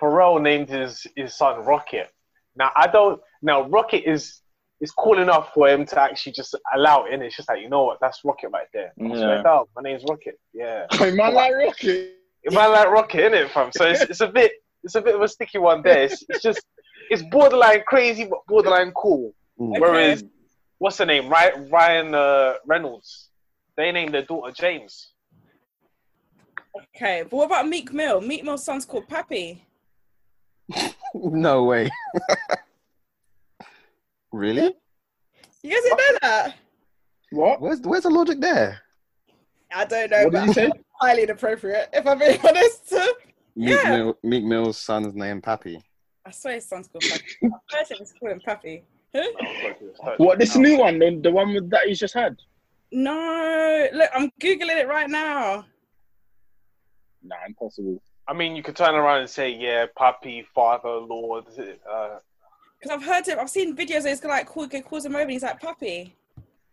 [0.00, 2.10] Pharrell named his his son Rocket.
[2.56, 3.20] Now I don't.
[3.42, 4.40] Now Rocket is
[4.80, 7.22] is cool enough for him to actually just allow it in.
[7.22, 8.92] It's just like you know what, that's Rocket right there.
[8.96, 9.42] Yeah.
[9.42, 10.38] swear my name's Rocket.
[10.52, 12.14] Yeah, I man like Rocket.
[12.42, 13.70] it might like Rocket in it, fam.
[13.72, 16.04] So it's, it's a bit it's a bit of a sticky one there.
[16.04, 16.62] It's, it's just
[17.10, 19.32] it's borderline crazy, but borderline cool.
[19.58, 19.80] Mm.
[19.80, 20.24] Whereas
[20.78, 21.28] what's the name?
[21.28, 23.28] Ryan, Ryan uh, Reynolds.
[23.76, 25.12] They named their daughter James.
[26.94, 28.20] Okay, but what about Meek Mill?
[28.20, 29.64] Meek Mill's son's called Pappy.
[31.14, 31.88] No way.
[34.32, 34.74] really?
[35.62, 36.54] You guys didn't know that?
[37.30, 37.60] What?
[37.60, 38.80] Where's where's the logic there?
[39.74, 40.70] I don't know, What did but you say?
[41.00, 42.92] highly inappropriate, if I'm being honest.
[42.92, 43.08] Meek,
[43.70, 43.96] Yeah.
[43.96, 45.82] Mill, Meek Mill's son's name, Pappy.
[46.26, 47.24] I swear his son's called Pappy.
[47.44, 48.84] I heard him call him Pappy.
[50.18, 50.98] What this new one?
[50.98, 52.36] The, the one with, that he's just had?
[52.92, 55.64] No, look, I'm googling it right now.
[57.22, 58.00] Nah, impossible.
[58.28, 61.44] I mean, you could turn around and say, yeah, puppy, father, lord.
[61.58, 62.18] Uh,
[62.78, 64.04] Because I've heard him, I've seen videos.
[64.06, 65.22] It's like cool, he calls him over.
[65.22, 66.14] And he's like puppy.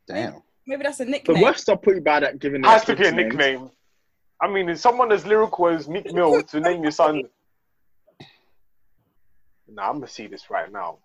[0.07, 0.41] Damn.
[0.65, 1.23] Maybe that's a nickname.
[1.25, 1.43] The nickname.
[1.43, 2.63] West are pretty bad at giving.
[2.63, 3.35] has to be a kids names.
[3.35, 3.69] nickname.
[4.41, 7.23] I mean, is someone as lyrical as Meek Mill to name your son?
[9.67, 10.99] Nah, I'm gonna see this right now.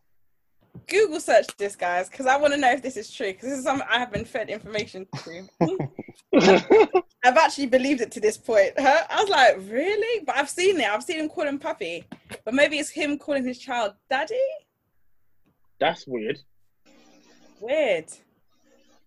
[0.89, 3.28] Google search this, guys, because I want to know if this is true.
[3.32, 5.49] Because this is something I have been fed information to.
[7.24, 8.72] I've actually believed it to this point.
[8.78, 9.05] Huh?
[9.11, 10.24] I was like, really?
[10.24, 10.89] But I've seen it.
[10.89, 12.05] I've seen him call him puppy.
[12.45, 14.36] But maybe it's him calling his child daddy.
[15.78, 16.39] That's weird.
[17.61, 18.07] Weird.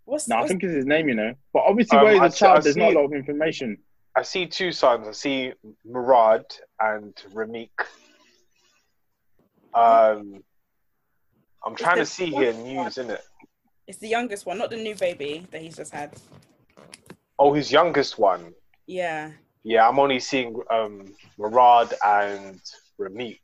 [0.06, 1.34] What's, No, I think it's his name, you know.
[1.54, 3.14] But obviously, Um, where he's I a see- I child, there's not a lot of
[3.14, 3.78] information.
[4.16, 5.08] I see two sons.
[5.08, 5.54] I see
[5.86, 6.46] Murad
[6.80, 7.70] and Ramik.
[9.74, 10.44] Um,
[11.66, 13.22] I'm trying to see here news, isn't it.
[13.88, 16.14] it's the youngest one, not the new baby that he's just had.
[17.38, 18.54] Oh, his youngest one.
[18.88, 19.32] Yeah.
[19.64, 22.60] Yeah, I'm only seeing um, Murad and
[23.00, 23.40] Ramik.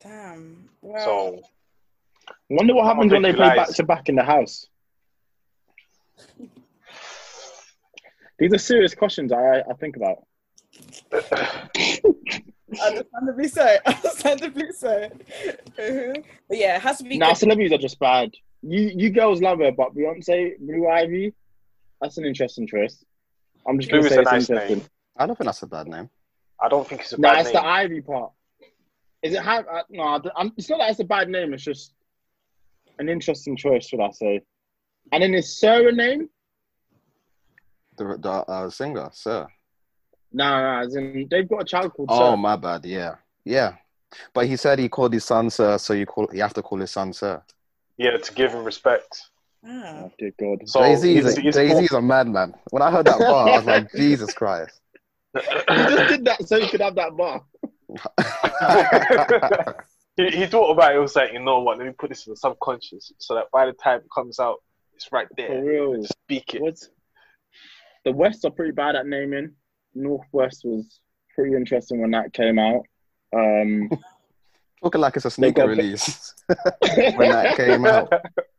[0.00, 0.68] Damn.
[0.82, 1.42] Well, So
[2.50, 4.66] Wonder what happens when they play back to back in the house.
[8.38, 10.18] These are serious questions I, I think about.
[12.84, 13.76] understandably so.
[13.86, 15.08] Understandably so.
[15.78, 16.24] Mhm.
[16.48, 17.18] But yeah, it has to be.
[17.18, 17.36] Nah, good.
[17.38, 18.30] celebrities are just bad.
[18.62, 21.34] You you girls love her, but Beyonce, Blue Ivy,
[22.00, 23.04] that's an interesting choice.
[23.66, 24.78] I'm just Blue gonna say it's nice interesting.
[24.78, 24.86] name.
[25.16, 26.10] I don't think that's a bad name.
[26.60, 28.32] I don't think it's a Nah, bad it's the Ivy part.
[29.22, 29.40] Is it?
[29.40, 31.52] Ha- uh, no, I'm, it's not that it's a bad name.
[31.54, 31.92] It's just
[32.98, 34.40] an interesting choice, should I say?
[35.12, 36.28] And then his surname?
[37.96, 39.46] The the uh, singer, sir.
[40.32, 42.08] No, no, as in they've got a child called.
[42.12, 42.36] Oh Sir.
[42.36, 42.84] my bad.
[42.84, 43.74] Yeah, yeah.
[44.34, 46.78] But he said he called his son sir, so you call you have to call
[46.78, 47.42] his son sir.
[47.96, 49.22] Yeah, to give him respect.
[49.66, 50.02] Ah.
[50.04, 50.68] Oh, dear God.
[50.68, 52.54] So Jay Z he's- is a, he's Jay a madman.
[52.70, 54.80] When I heard that bar, I was like, Jesus Christ.
[55.34, 57.42] He just did that so he could have that bar.
[60.16, 60.94] he, he thought about it.
[60.94, 61.78] He was like, you know what?
[61.78, 64.58] Let me put this in the subconscious, so that by the time it comes out,
[64.94, 65.48] it's right there.
[65.48, 65.64] For there.
[65.64, 66.04] real.
[66.04, 66.62] Speak it.
[66.62, 66.88] What's
[68.04, 69.52] the West are pretty bad at naming.
[69.98, 71.00] Northwest was
[71.34, 72.82] pretty interesting when that came out.
[73.34, 73.90] Um,
[74.82, 78.12] Talking like it's a sneaker release when that came out.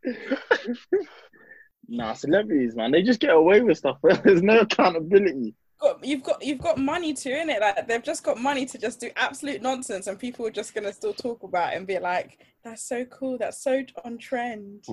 [1.88, 3.96] nah, celebrities, man, they just get away with stuff.
[4.02, 5.54] There's no accountability.
[6.02, 7.62] You've got you've got money to in it.
[7.62, 10.92] Like they've just got money to just do absolute nonsense, and people are just gonna
[10.92, 13.38] still talk about it and be like, "That's so cool.
[13.38, 14.84] That's so on trend."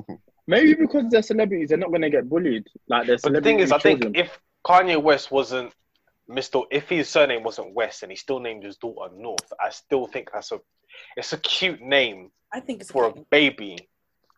[0.47, 2.65] Maybe because they're celebrities, they're not going to get bullied.
[2.87, 4.25] Like they're But the thing celebrity is, I think children.
[4.25, 5.73] if Kanye West wasn't
[6.29, 6.63] Mr.
[6.71, 10.29] If his surname wasn't West and he still named his daughter North, I still think
[10.33, 10.59] that's a
[11.15, 13.29] it's a cute name I think it's for a good.
[13.29, 13.89] baby.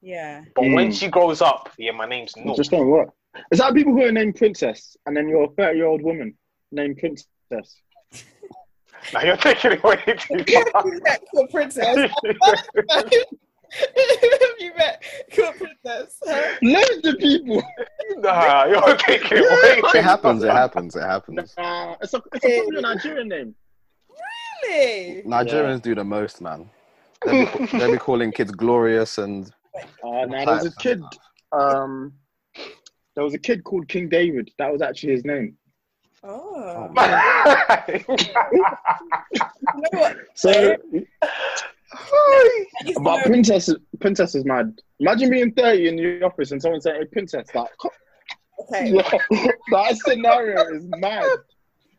[0.02, 0.44] yeah.
[0.56, 1.00] But when Mm.
[1.00, 2.58] she grows up, yeah, my name's it North.
[2.58, 3.10] just don't work.
[3.52, 6.38] Is that people who are named Princess and then you're a 30 year old woman
[6.72, 7.28] named Princess?
[9.14, 10.84] Now you're taking it way too far.
[11.34, 12.12] cool princess.
[14.60, 15.04] you met
[15.36, 16.18] cool princess.
[16.26, 16.56] Huh?
[16.62, 17.62] Loads of people.
[18.18, 20.44] nah, you're taking it way It happens.
[20.44, 20.96] It happens.
[20.96, 21.54] It happens.
[21.58, 23.56] Nah, it's a, it's a probably a Nigerian name.
[24.64, 25.24] Really?
[25.24, 26.70] Nigerians do the most, man.
[27.26, 29.52] They'll be, they'll be calling kids glorious and
[30.04, 31.02] Uh, now there was a kid.
[31.52, 32.14] Um,
[33.16, 34.52] there was a kid called King David.
[34.58, 35.58] That was actually his name.
[36.24, 36.92] Oh.
[37.86, 38.04] Hey,
[39.76, 40.18] You know what?
[40.36, 41.08] So, I used to
[43.02, 43.70] but Princess,
[44.00, 44.80] Princess is mad.
[45.00, 47.70] Imagine being 30 in the office and someone saying, "Hey, Princess," like
[48.62, 48.92] okay.
[49.72, 51.26] that scenario is mad.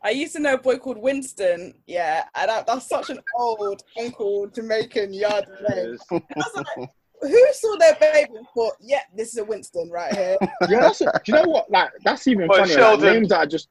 [0.03, 1.75] I used to know a boy called Winston.
[1.85, 5.97] Yeah, and that, that's such an old uncle Jamaican yard name.
[6.11, 6.89] I was like,
[7.21, 10.37] who saw their baby and thought, yeah, this is a Winston right here?
[10.69, 11.69] Yeah, that's do you know what?
[11.69, 12.81] Like that's even But funnier.
[12.81, 13.69] Like, names that are just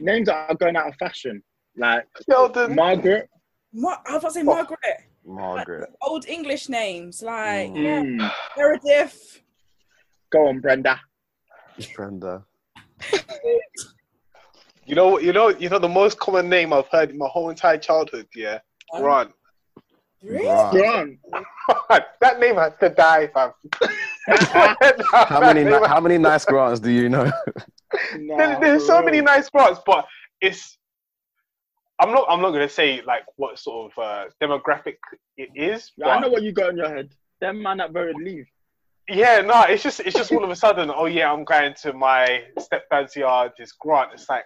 [0.00, 1.42] names that are going out of fashion.
[1.76, 2.74] Like Sheldon.
[2.74, 3.28] Margaret.
[3.72, 4.78] Mar- I was about to say Margaret.
[5.28, 5.90] Margaret.
[6.02, 7.82] Old English names like Mm.
[7.84, 8.32] yeah, Mm.
[8.56, 9.42] Meredith.
[10.32, 11.00] Go on, Brenda.
[11.94, 12.44] Brenda.
[14.86, 17.50] You know, you know, you know the most common name I've heard in my whole
[17.50, 18.26] entire childhood.
[18.34, 18.58] Yeah,
[18.94, 19.32] Um, Grant.
[20.22, 20.44] Really?
[20.80, 21.18] Grant.
[21.88, 22.04] Grant.
[22.20, 23.52] that name has to die, fam.
[25.12, 27.24] How many That ni- how many nice grants do you know?
[28.18, 30.06] Nah, There- there's so many nice parts, but
[30.40, 30.77] it's.
[32.00, 32.26] I'm not.
[32.28, 34.96] I'm not gonna say like what sort of uh, demographic
[35.36, 35.92] it is.
[35.96, 37.10] Yeah, I know what you got in your head.
[37.40, 38.46] Them man that voted leave.
[39.08, 40.90] Yeah, no, it's just it's just all of a sudden.
[40.94, 43.52] Oh yeah, I'm going to my stepdad's yard.
[43.58, 44.10] This Grant.
[44.12, 44.44] It's like,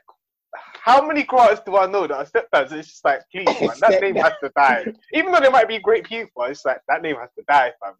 [0.55, 2.73] how many Grants do I know that are stepdads?
[2.73, 4.85] It's just like, please, man, that name has to die.
[5.13, 7.95] Even though they might be great people, it's like that name has to die, fam.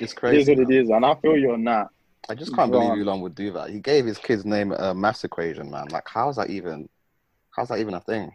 [0.00, 0.36] It's crazy.
[0.36, 0.82] It is what it man.
[0.82, 1.88] is, and I feel you on that.
[2.28, 3.00] I just can't believe Right.
[3.00, 3.70] Elon would do that.
[3.70, 5.88] He gave his kid's name a mass equation, man.
[5.88, 6.88] Like, how's that even?
[7.56, 8.30] How's that even a thing?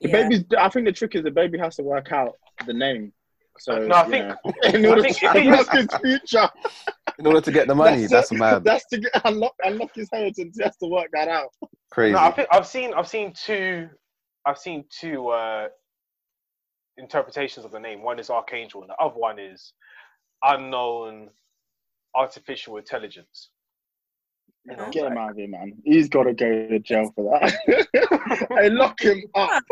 [0.00, 0.22] The Yeah.
[0.22, 0.44] baby's.
[0.58, 2.34] I think the trick is the baby has to work out
[2.66, 3.12] the name.
[3.58, 6.48] So No, I you think- know, in order think to if unlock his future,
[7.18, 8.36] In order to get the money, that's, it.
[8.38, 8.62] mad.
[8.62, 10.56] That's to get, unlock unlock his inheritance.
[10.56, 11.48] He has to work that out.
[11.90, 12.12] Crazy.
[12.12, 13.88] No, I think I've seen I've seen two
[14.46, 15.68] I've seen two uh,
[16.96, 18.02] interpretations of the name.
[18.02, 19.72] One is Archangel, and the other one is
[20.44, 21.30] unknown
[22.14, 23.50] artificial intelligence.
[24.70, 25.74] You know, Get him out of here, man.
[25.84, 28.48] He's got to go to jail for that.
[28.50, 29.62] hey, lock him up.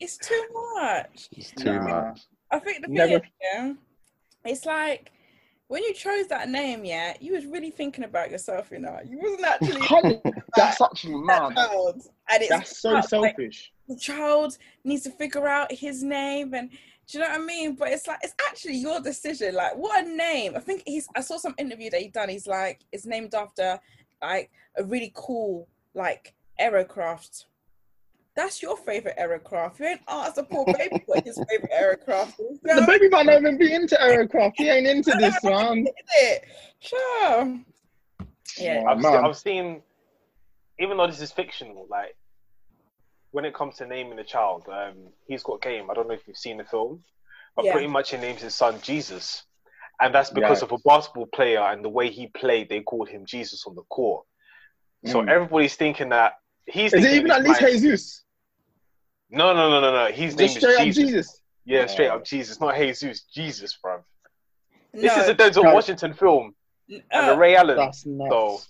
[0.00, 0.44] It's too
[0.74, 1.28] much.
[1.32, 2.08] It's too Nah.
[2.10, 2.20] much.
[2.50, 3.20] I think the thing Never- is,
[3.52, 3.72] yeah,
[4.46, 5.12] it's like
[5.66, 8.98] when you chose that name, yeah, you was really thinking about yourself, you know.
[9.04, 10.20] You wasn't actually
[10.56, 11.54] That's actually that mad.
[11.56, 12.02] child.
[12.30, 13.72] And it's That's so about, like, selfish.
[13.86, 17.74] the child needs to figure out his name and do you know what I mean?
[17.74, 19.54] But it's like it's actually your decision.
[19.54, 20.52] Like what a name.
[20.56, 22.28] I think he's I saw some interview that he done.
[22.28, 23.78] He's like it's named after
[24.22, 27.44] like a really cool like aerocraft.
[28.36, 29.80] That's your favorite aerocraft.
[29.80, 32.60] You ain't asked the poor baby what his favorite aircraft is.
[32.64, 34.56] You know The baby might not even be into aircraft.
[34.58, 35.78] He ain't into this, one.
[35.78, 35.86] Is
[36.20, 36.44] it?
[36.78, 37.58] Sure.
[38.58, 38.84] Yeah.
[38.88, 39.14] I've, seen.
[39.16, 39.82] I've seen,
[40.78, 42.14] even though this is fictional, like
[43.32, 44.94] when it comes to naming a child, um,
[45.26, 45.90] he's got game.
[45.90, 47.02] I don't know if you've seen the film,
[47.56, 47.72] but Yeah.
[47.72, 49.42] pretty much he names his son Jesus,
[50.00, 50.66] and that's because Yeah.
[50.66, 52.68] of a basketball player and the way he played.
[52.68, 54.24] They called him Jesus on the court.
[55.06, 55.28] So Mm.
[55.28, 56.34] everybody's thinking that
[56.66, 56.92] he's.
[56.92, 58.24] Is it even at least Jesus?
[59.30, 60.12] No, no, no, no, no.
[60.12, 61.04] His name Just is straight up Jesus.
[61.04, 61.42] Jesus.
[61.64, 62.16] Yeah, straight Oh.
[62.16, 63.22] up Jesus, not Jesus.
[63.32, 64.02] Jesus, bro.
[64.94, 65.74] This is a Denzel No.
[65.74, 66.54] Washington film,
[66.88, 67.76] and uh, the Ray Allen.
[67.76, 68.30] That's nuts.
[68.30, 68.60] So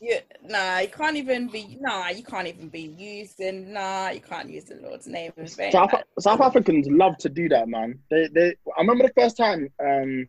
[0.00, 1.76] Yeah, nah, you can't even be.
[1.80, 3.72] Nah, you can't even be using.
[3.72, 5.72] Nah, you can't use the Lord's name in vain.
[5.72, 7.98] South, South Africans love to do that, man.
[8.10, 8.56] They, they.
[8.76, 9.68] I remember the first time.
[9.84, 10.28] Um,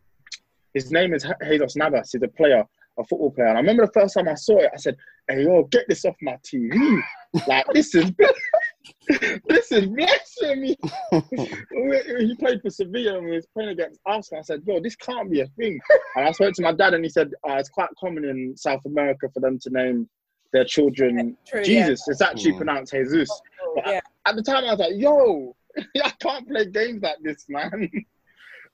[0.73, 2.11] his name is Jesus Navas.
[2.11, 2.63] He's a player,
[2.97, 3.47] a football player.
[3.47, 4.71] And I remember the first time I saw it.
[4.73, 4.95] I said,
[5.27, 7.01] "Hey, yo, get this off my TV!
[7.47, 8.11] like this is
[9.47, 10.77] this is blasphemy."
[11.11, 14.39] he played for Sevilla and we was playing against Arsenal.
[14.39, 15.79] I said, "Yo, this can't be a thing."
[16.15, 18.85] And I spoke to my dad, and he said, uh, "It's quite common in South
[18.85, 20.09] America for them to name
[20.51, 22.07] their children true, Jesus.
[22.07, 22.57] It's actually Mm.
[22.57, 23.29] pronounced Jesus."
[23.77, 23.91] Yeah.
[23.91, 23.99] yeah.
[24.25, 25.55] at the time I was like, yo,
[26.03, 27.89] I can't play games like this, man.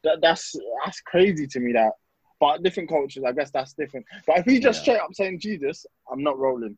[0.06, 1.74] That, that's that's crazy to me.
[1.74, 1.92] That,
[2.40, 4.06] but different cultures, I guess that's different.
[4.26, 4.84] But if he just Yeah.
[4.96, 6.78] straight up saying Jesus, I'm not rolling.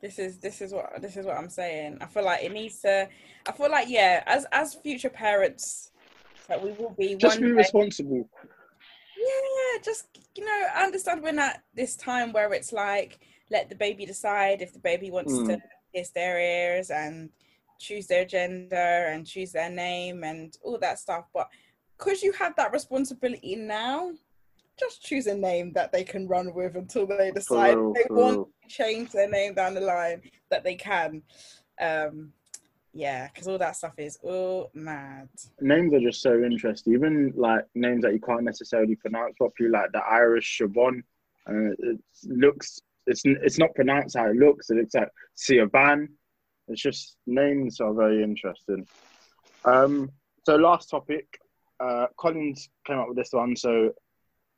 [0.00, 1.98] This is this is what this is what I'm saying.
[2.00, 3.08] I feel like it needs to.
[3.46, 5.90] I feel like yeah, as as future parents,
[6.46, 8.28] that we will be Just be day- responsible.
[9.16, 13.18] Yeah, just you know, I understand we're at this time where it's like
[13.50, 15.46] let the baby decide if the baby wants Mm.
[15.46, 15.62] to
[15.94, 17.30] kiss their ears and
[17.80, 18.76] choose their gender
[19.10, 21.24] and choose their name and all that stuff.
[21.34, 21.48] But
[21.98, 24.12] because you have that responsibility now,
[24.78, 28.68] just choose a name that they can run with until they decide they want to
[28.68, 31.22] change their name down the line that they can.
[31.80, 32.32] Um,
[32.94, 35.28] yeah, because all that stuff is all mad.
[35.60, 36.94] Names are just so interesting.
[36.94, 41.02] Even like names that you can't necessarily pronounce properly, like the Irish Siobhan.
[41.48, 44.70] Uh, it looks, it's it's not pronounced how it looks.
[44.70, 46.08] It looks like Siobhan.
[46.68, 48.86] It's just names are very interesting.
[49.64, 50.10] Um,
[50.44, 51.26] so last topic,
[51.80, 53.56] uh, Collins came up with this one.
[53.56, 53.92] So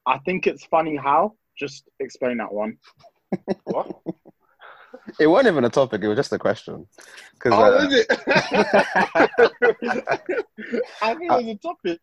[0.07, 1.35] I think it's funny how.
[1.59, 2.79] Just explain that one.
[3.65, 3.91] what?
[5.19, 6.03] It wasn't even a topic.
[6.03, 6.87] It was just a question.
[7.39, 8.11] 'Cause, Oh, uh, is it?
[11.03, 12.01] I think it was a topic.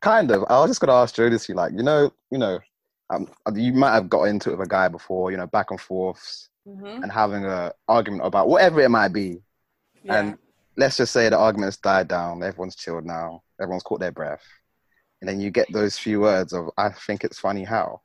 [0.00, 0.44] kind of.
[0.48, 2.58] I was just gonna ask Jodeci, like, you know, you know,
[3.10, 5.80] um, you might have got into it with a guy before, you know, back and
[5.80, 7.02] forths, Mm-hmm.
[7.02, 9.38] and having a argument about whatever it might be.
[10.04, 10.20] Yeah.
[10.20, 10.38] And
[10.76, 12.42] let's just say the argument's died down.
[12.42, 13.42] Everyone's chilled now.
[13.60, 14.44] Everyone's caught their breath,
[15.20, 18.00] and then you get those few words of, "I think it's funny how,"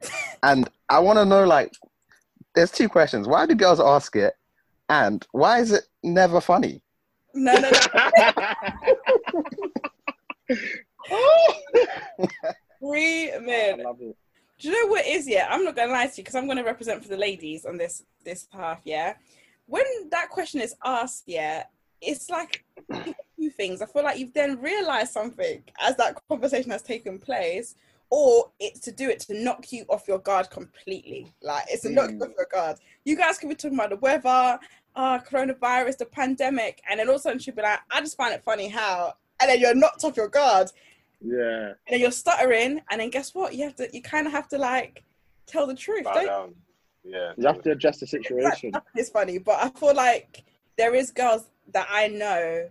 [0.42, 1.72] and I want to know, like,
[2.54, 3.26] there's two questions.
[3.28, 4.34] Why do girls ask it,
[4.88, 6.82] and why is it never funny?
[7.34, 7.78] no, no, no.
[12.80, 13.82] Three I men.
[13.84, 14.16] love it.
[14.58, 15.28] Do you know what is?
[15.28, 17.78] Yeah, I'm not gonna lie to you because I'm gonna represent for the ladies on
[17.78, 18.80] this this half.
[18.84, 19.14] Yeah,
[19.66, 21.64] when that question is asked, yeah,
[22.00, 22.64] it's like
[23.40, 23.80] two things.
[23.82, 27.74] I feel like you've then realised something as that conversation has taken place,
[28.10, 31.32] or it's to do it to knock you off your guard completely.
[31.42, 32.22] Like it's to knock you Mm.
[32.22, 32.78] off your guard.
[33.04, 34.58] You guys could be talking about the weather,
[34.96, 38.16] uh, coronavirus, the pandemic, and then all of a sudden she'd be like, "I just
[38.16, 40.70] find it funny how," and then you're knocked off your guard
[41.20, 41.68] Yeah.
[41.68, 43.54] and then you're stuttering, and then guess what?
[43.54, 45.02] You have to, you kind of have to like
[45.46, 46.04] tell the truth.
[46.04, 46.54] Bow Don't down.
[47.04, 47.32] Yeah.
[47.38, 48.72] You have to adjust the situation.
[48.94, 50.44] It's funny, but I feel like
[50.76, 52.68] there is girls that I know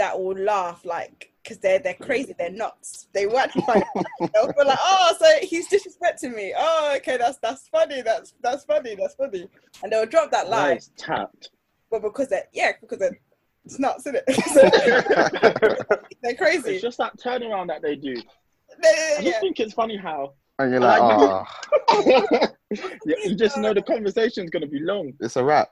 [0.00, 3.08] that will laugh like because they're they're crazy, they're nuts.
[3.12, 4.30] They will actually find it.
[4.32, 6.54] They'll be like, oh, so he's disrespecting me.
[6.56, 8.00] Oh, okay, that's that's funny.
[8.00, 8.94] That's that's funny.
[8.94, 9.46] That's funny.
[9.82, 11.50] And they'll drop that line, Nice tapped.
[11.90, 13.18] but because they're yeah, because they're
[13.66, 15.88] it's nuts, isn't it?
[16.22, 16.72] they're crazy.
[16.72, 18.14] It's just that turnaround that they do.
[18.14, 19.40] Yeah, I just yeah.
[19.40, 21.60] think it's funny how And you're like, Like- ah.
[21.90, 25.68] oh, you you just know the conversation's gonna be long it's a wrap.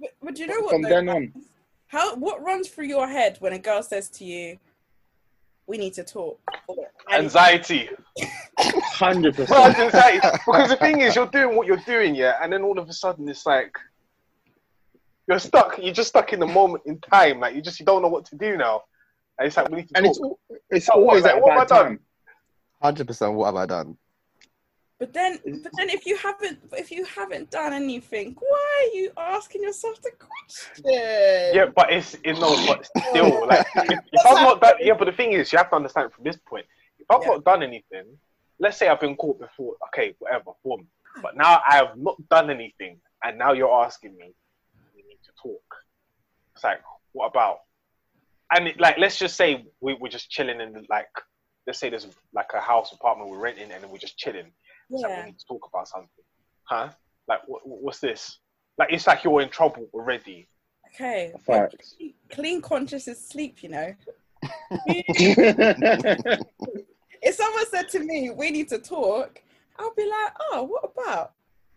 [0.00, 0.70] But, but do you know what?
[0.70, 0.88] from though?
[0.88, 1.32] then on.
[1.88, 4.58] How what runs through your head when a girl says to you,
[5.66, 6.40] "We need to talk"?
[7.12, 7.88] Anxiety.
[8.58, 9.70] Hundred percent.
[9.70, 10.28] it's anxiety.
[10.46, 12.92] Because the thing is, you're doing what you're doing, yeah, and then all of a
[12.92, 13.72] sudden it's like
[15.28, 15.78] you're stuck.
[15.78, 17.40] You're just stuck in the moment in time.
[17.40, 18.82] Like you just you don't know what to do now.
[19.38, 20.10] And it's like we need to And talk.
[20.10, 20.38] it's al-
[20.70, 21.84] it's Oh, what, always like, at a what have I done?
[21.84, 22.00] time.
[22.82, 23.34] Hundred percent.
[23.34, 23.96] What have I done?
[24.98, 29.10] But then, but then, if you haven't, if you haven't done anything, why are you
[29.18, 30.84] asking yourself the question?
[30.86, 34.94] Yeah, but it's you know, but still, like if, if I'm not done, yeah.
[34.94, 36.64] But the thing is, you have to understand from this point.
[36.98, 37.28] If I've Yeah.
[37.28, 38.06] not done anything,
[38.58, 40.88] let's say I've been caught before, okay, whatever, boom.
[41.22, 44.32] But now I have not done anything, and now you're asking me,
[44.94, 45.62] we need to talk.
[46.54, 46.80] It's like,
[47.12, 47.58] what about?
[48.50, 51.08] And it, like, let's just say we, we're just chilling in the, like,
[51.66, 54.52] let's say there's like a house apartment we're renting, and we're just chilling.
[54.90, 55.20] It's like Yeah.
[55.20, 56.08] we need to talk about something,
[56.64, 56.90] huh?
[57.28, 58.38] Like, what, what's this?
[58.78, 60.48] Like, it's like you're in trouble already.
[60.94, 61.32] Okay.
[61.44, 61.96] Facts.
[62.30, 63.62] Clean conscious is sleep.
[63.62, 63.94] You know.
[64.86, 66.46] if
[67.34, 69.42] someone said to me, "We need to talk,"
[69.78, 71.32] I'll be like, "Oh, what about?"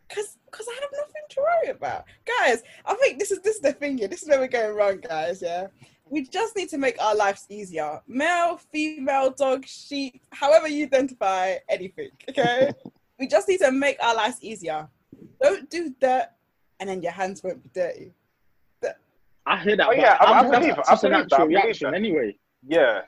[0.08, 2.62] Because because I have nothing to worry about, guys.
[2.86, 4.08] I think this is this is the thing here.
[4.08, 5.42] This is where we're going wrong, guys.
[5.42, 5.68] Yeah,
[6.10, 8.02] we just need to make our lives easier.
[8.08, 12.10] Male, female, dog, sheep, however you identify anything.
[12.30, 12.72] Okay,
[13.20, 14.88] we just need to make our lives easier.
[15.42, 16.38] Don't do that,
[16.80, 18.14] and then your hands won't be dirty.
[19.46, 19.88] I hear that.
[19.88, 20.76] Oh, yeah, I- I I'm- believe it.
[20.76, 21.32] that's I just a believe that.
[21.32, 22.38] natural reaction anyway.
[22.68, 23.02] Yeah.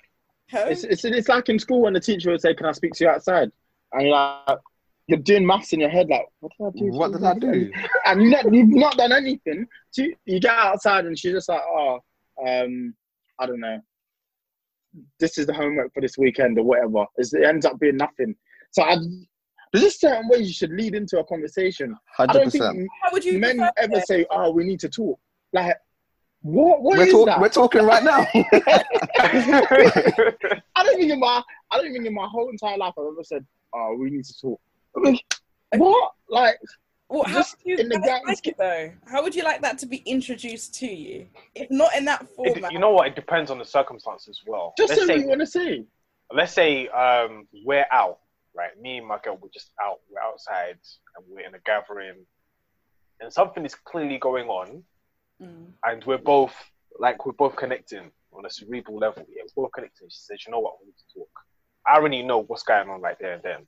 [0.53, 3.03] It's, it's it's like in school when the teacher would say, "Can I speak to
[3.03, 3.51] you outside?"
[3.93, 4.57] And you're like,
[5.07, 7.71] you're doing maths in your head, like, "What did I do?" What did I do?
[8.05, 9.67] And you not, you've not done anything.
[9.91, 11.99] So you- you get outside, and she's just like, "Oh,
[12.45, 12.95] um,
[13.39, 13.79] I don't know.
[15.19, 18.35] This is the homework for this weekend, or whatever." It's, it ends up being nothing.
[18.71, 18.97] So I,
[19.71, 21.95] there's just certain ways you should lead into a conversation.
[22.19, 22.63] I don't think
[23.03, 24.07] How would you men ever it?
[24.07, 25.19] say, "Oh, we need to talk."
[25.53, 25.75] Like,
[26.41, 26.81] what?
[26.81, 27.39] What We're, is talk- that?
[27.39, 28.25] we're talking right now.
[29.19, 31.41] I don't think in my
[31.71, 34.39] I don't think in my whole entire life I've ever said, "Oh, we need to
[34.39, 34.59] talk."
[34.95, 35.19] I mean,
[35.77, 36.11] what?
[36.29, 36.57] Like,
[37.09, 38.91] Well, how Just would you in the guys grand like it though?
[39.05, 41.27] How would you like that to be introduced to you?
[41.55, 43.07] If not in that It- format, you know what?
[43.07, 44.73] It depends on the circumstance as well.
[44.77, 45.85] just let's say what you want to say.
[46.33, 48.19] let's say um, we're out,
[48.55, 48.79] right?
[48.79, 49.99] Me and my girl, we're just out.
[50.09, 50.79] We're outside,
[51.15, 52.25] and we're in a gathering,
[53.19, 54.83] and something is clearly going on,
[55.41, 55.73] Mm.
[55.85, 56.53] and we're both
[56.99, 59.25] like we're both connecting on a cerebral level.
[59.29, 60.07] Yeah, we're both connecting.
[60.09, 60.79] She says, "You know what?
[60.79, 61.29] We need to talk."
[61.87, 63.61] I already know what's going on right there and then.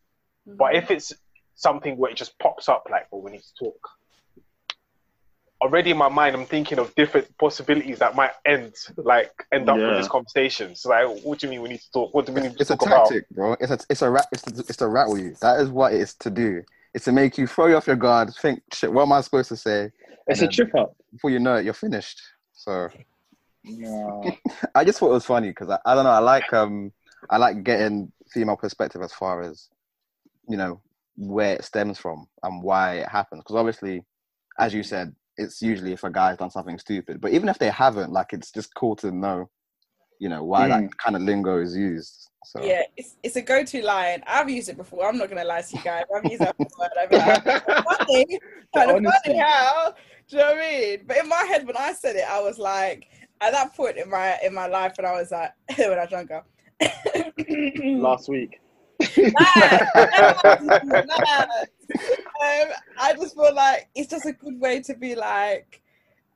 [0.48, 0.58] Mm-hmm.
[0.58, 1.14] But if it's
[1.56, 3.90] something where it just pops up, like, well, we need to talk.
[5.64, 9.78] Already in my mind, I'm thinking of different possibilities that might end, like, end up
[9.78, 9.88] Yeah.
[9.88, 10.76] with this conversation.
[10.76, 12.14] So, like, what do you mean we need to talk?
[12.14, 13.04] What do we need to It's a talk about?
[13.04, 13.54] It's a tactic, bro.
[13.62, 14.28] It's a it's a rat.
[14.34, 15.36] It's, it's to rattle you.
[15.40, 16.64] That is what it is to do.
[16.94, 18.34] It's to make you throw you off your guard.
[18.42, 19.90] Think, shit, what am I supposed to say?
[20.28, 20.98] It's And a trip up.
[21.14, 22.22] Before you know it, you're finished.
[22.52, 22.90] So
[23.64, 24.32] Yeah.
[24.76, 26.10] I just thought it was funny because I, I don't know.
[26.12, 26.92] I like um
[27.30, 29.70] I like getting female perspective as far as
[30.50, 30.82] you know
[31.16, 33.44] where it stems from and why it happens.
[33.44, 34.04] Because obviously,
[34.60, 37.22] as you said, it's usually if a guy's done something stupid.
[37.22, 39.50] But even if they haven't, like it's just cool to know,
[40.20, 40.98] you know, why that mm.
[40.98, 42.30] kind of lingo is used.
[42.46, 44.22] So yeah, it's, it's a go-to line.
[44.28, 45.08] I've used it before.
[45.08, 46.04] I'm not gonna lie to you guys.
[46.16, 46.90] I've used that word.
[47.02, 48.40] I've been like, funny,
[48.76, 49.94] kind of funny how.
[50.30, 51.00] Do you know what I mean?
[51.06, 53.08] But in my head, when I said it, I was like,
[53.42, 56.12] at that point in my in my life, when I was like, when I was
[56.12, 56.44] younger.
[58.02, 58.60] Last week.
[59.18, 59.88] Mad,
[60.62, 61.50] mad, mad.
[63.34, 65.82] I just feel like it's just a good way to be like,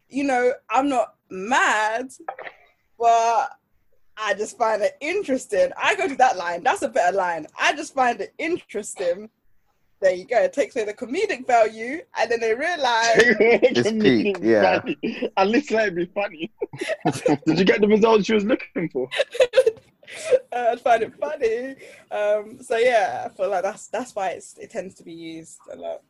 [0.09, 2.11] you know, I'm not mad,
[2.97, 3.49] but
[4.17, 5.69] I just find it interesting.
[5.77, 6.63] I go to that line.
[6.63, 7.45] That's a better line.
[7.59, 9.29] I just find it interesting.
[10.01, 10.41] There you go.
[10.41, 14.81] It takes away the comedic value, and then they realize it's peak, yeah.
[15.37, 16.51] At least let it be funny.
[17.45, 19.09] Did you get the results you was looking for?
[20.51, 21.75] uh, I find it funny.
[22.11, 25.57] Um, so yeah, I feel like that's that's why it's, it tends to be used
[25.71, 26.01] a lot.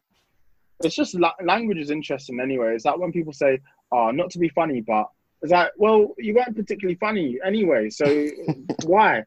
[0.84, 2.76] It's just la- language is interesting anyway.
[2.76, 3.60] It's like when people say,
[3.92, 5.08] "Oh, not to be funny," but
[5.42, 8.06] it's like, well, you weren't particularly funny anyway, so
[8.86, 9.24] why?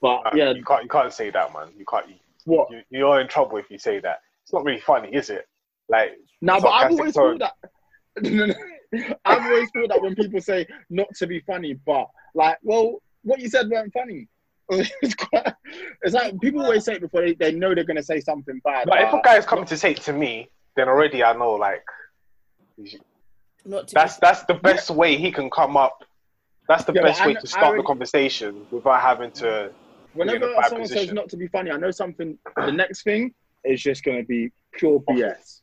[0.00, 1.68] But Uh, yeah, you can't, you can't say that, man.
[1.76, 2.08] You can't.
[2.08, 2.14] You,
[2.44, 2.70] what?
[2.70, 4.20] you, you're in trouble if you say that.
[4.44, 5.46] It's not really funny, is it?
[5.88, 7.38] Like, No, but I've always tone.
[7.38, 7.52] felt
[8.16, 8.56] that.
[9.24, 13.40] I've always felt that when people say not to be funny, but like, well, what
[13.40, 14.26] you said weren't funny.
[14.70, 15.52] it's, quite,
[16.02, 18.86] it's like people always say it before they, they know they're gonna say something bad.
[18.88, 20.48] But if a guy is coming to say it to me,
[20.80, 21.84] then already I know like
[23.66, 25.98] Not to that's be, that's the best way he can come up.
[26.68, 29.70] That's the Yeah, best way kn- to I start the conversation without having to.
[30.14, 32.38] whenever in a bad someone says not to be funny, I know something.
[32.56, 35.60] The next thing is just gonna be pure BS.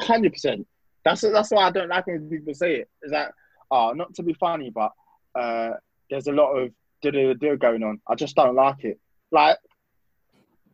[0.00, 0.66] Hundred percent.
[1.04, 2.88] That's that's why I don't like when people say it.
[3.02, 3.32] Is that
[3.70, 4.92] oh, not to be funny, but
[5.38, 5.70] uh,
[6.10, 6.70] there's a lot of
[7.02, 8.00] do do going on.
[8.08, 8.98] I just don't like it.
[9.32, 9.56] Like,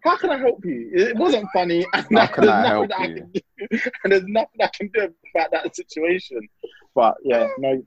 [0.02, 0.90] how can I help you?
[0.92, 3.14] It wasn't funny, and How can I help that I you?
[3.16, 3.40] can do,
[3.70, 6.48] and there's nothing I can do about that situation.
[6.94, 7.82] But yeah, no.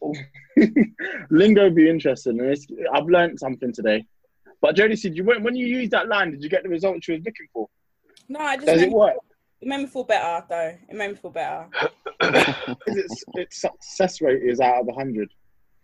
[1.30, 4.06] Lingo be interesting, and it's, I've learned something today.
[4.60, 7.06] But Jodie said, you when, when you used that line, did you get the result
[7.06, 7.68] you were looking for?
[8.28, 9.14] no, I just Does it work?
[9.60, 10.78] it made me feel better though.
[10.88, 11.68] It made me feel better.
[12.86, 15.30] Its its success rate is out of hundred.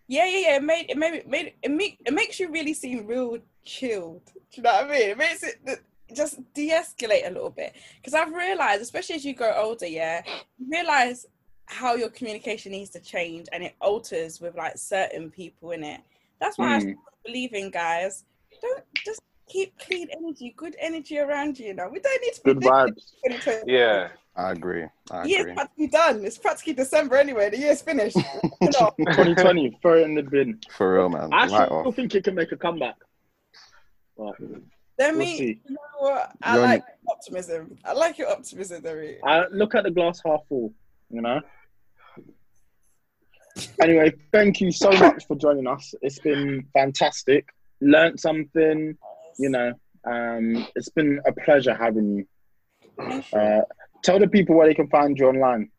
[0.09, 0.57] Yeah, yeah, yeah.
[0.57, 4.23] It made it made it made it make it makes you really seem real chilled.
[4.27, 5.11] Do you know what I mean?
[5.11, 5.57] It makes it
[6.15, 10.23] just de-escalate a little bit because I've realized, especially as you grow older, yeah,
[10.59, 11.27] you realize
[11.67, 16.01] how your communication needs to change and it alters with like certain people in it.
[16.41, 16.81] That's why I Mm.
[16.83, 18.25] started believing, guys.
[18.61, 21.67] Don't just keep clean energy, good energy around you.
[21.69, 22.95] You know, we don't need to Good doing vibes.
[22.95, 23.73] this in 2020.
[23.73, 24.85] Yeah, I agree.
[25.11, 25.55] I The year's agree.
[25.55, 26.25] practically done.
[26.25, 27.51] It's practically December anyway.
[27.51, 28.17] The year's finished.
[28.65, 30.61] 2020, throw it in the bin.
[30.71, 31.33] For real, man.
[31.33, 31.95] I Right still off.
[31.95, 32.97] think it can make a comeback.
[34.17, 34.35] But
[34.99, 35.39] Let We'll me.
[35.39, 35.61] see.
[35.69, 36.33] You know what?
[36.43, 37.77] I You're like optimism.
[37.85, 39.17] I like your optimism, Demi.
[39.25, 40.73] I look at the glass half full.
[41.11, 41.41] You know.
[43.81, 45.95] Anyway, thank you so much for joining us.
[46.03, 47.49] It's been fantastic.
[47.81, 48.97] Learned something.
[49.39, 49.73] You know,
[50.05, 52.17] um, it's been a pleasure having
[52.99, 53.23] you.
[53.33, 53.63] Uh,
[54.03, 55.71] tell the people where they can find you online.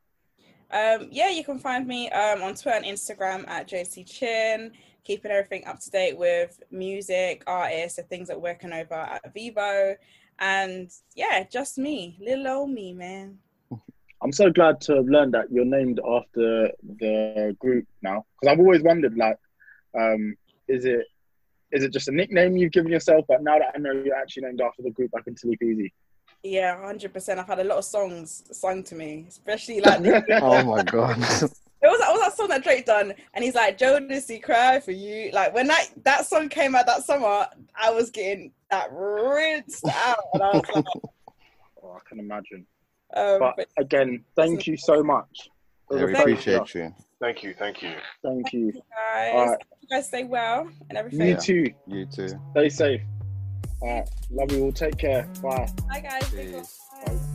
[0.72, 4.72] Um, yeah, you can find me um, on Twitter and Instagram at JC Chin,
[5.06, 9.34] keeping everything up to date with music, artists, the things that we're working over at
[9.34, 9.96] Vivo.
[10.40, 13.38] And yeah, just me, little old me, man.
[14.22, 18.60] I'm so glad to have learned that you're named after the group now, because I've
[18.60, 19.38] always wondered, like,
[19.98, 20.36] um,
[20.68, 21.06] is it
[21.72, 23.26] is it just a nickname you've given yourself?
[23.28, 25.94] But now that I know you're actually named after the group, I can sleep easy.
[26.44, 27.38] Yeah, 100%.
[27.38, 30.02] I've had a lot of songs sung to me, especially like
[30.42, 31.18] Oh my god.
[31.86, 34.92] It was, it was that song that Drake done, and he's like, Jodeci cry for
[34.92, 35.30] you.
[35.32, 40.18] Like when that that song came out that summer, I was getting that rinsed out,
[40.34, 40.86] and I was like,
[41.84, 42.66] oh, I can imagine.
[43.16, 45.50] um, But but again, thank you so much.
[45.92, 46.94] Yeah, we appreciate you.
[47.22, 47.94] thank you, thank you.
[48.24, 48.72] Thank you.
[48.72, 49.58] guys, All right.
[49.82, 51.28] you guys stay well and everything.
[51.28, 51.74] You too.
[51.86, 52.30] You too.
[52.52, 53.02] Stay safe.
[53.82, 54.10] All right.
[54.32, 54.72] Love you all.
[54.72, 55.30] Take care.
[55.44, 55.70] Bye.
[55.88, 56.28] Bye guys.
[56.32, 56.80] Big Peace.
[57.06, 57.06] love.
[57.06, 57.14] Bye.
[57.14, 57.35] Bye.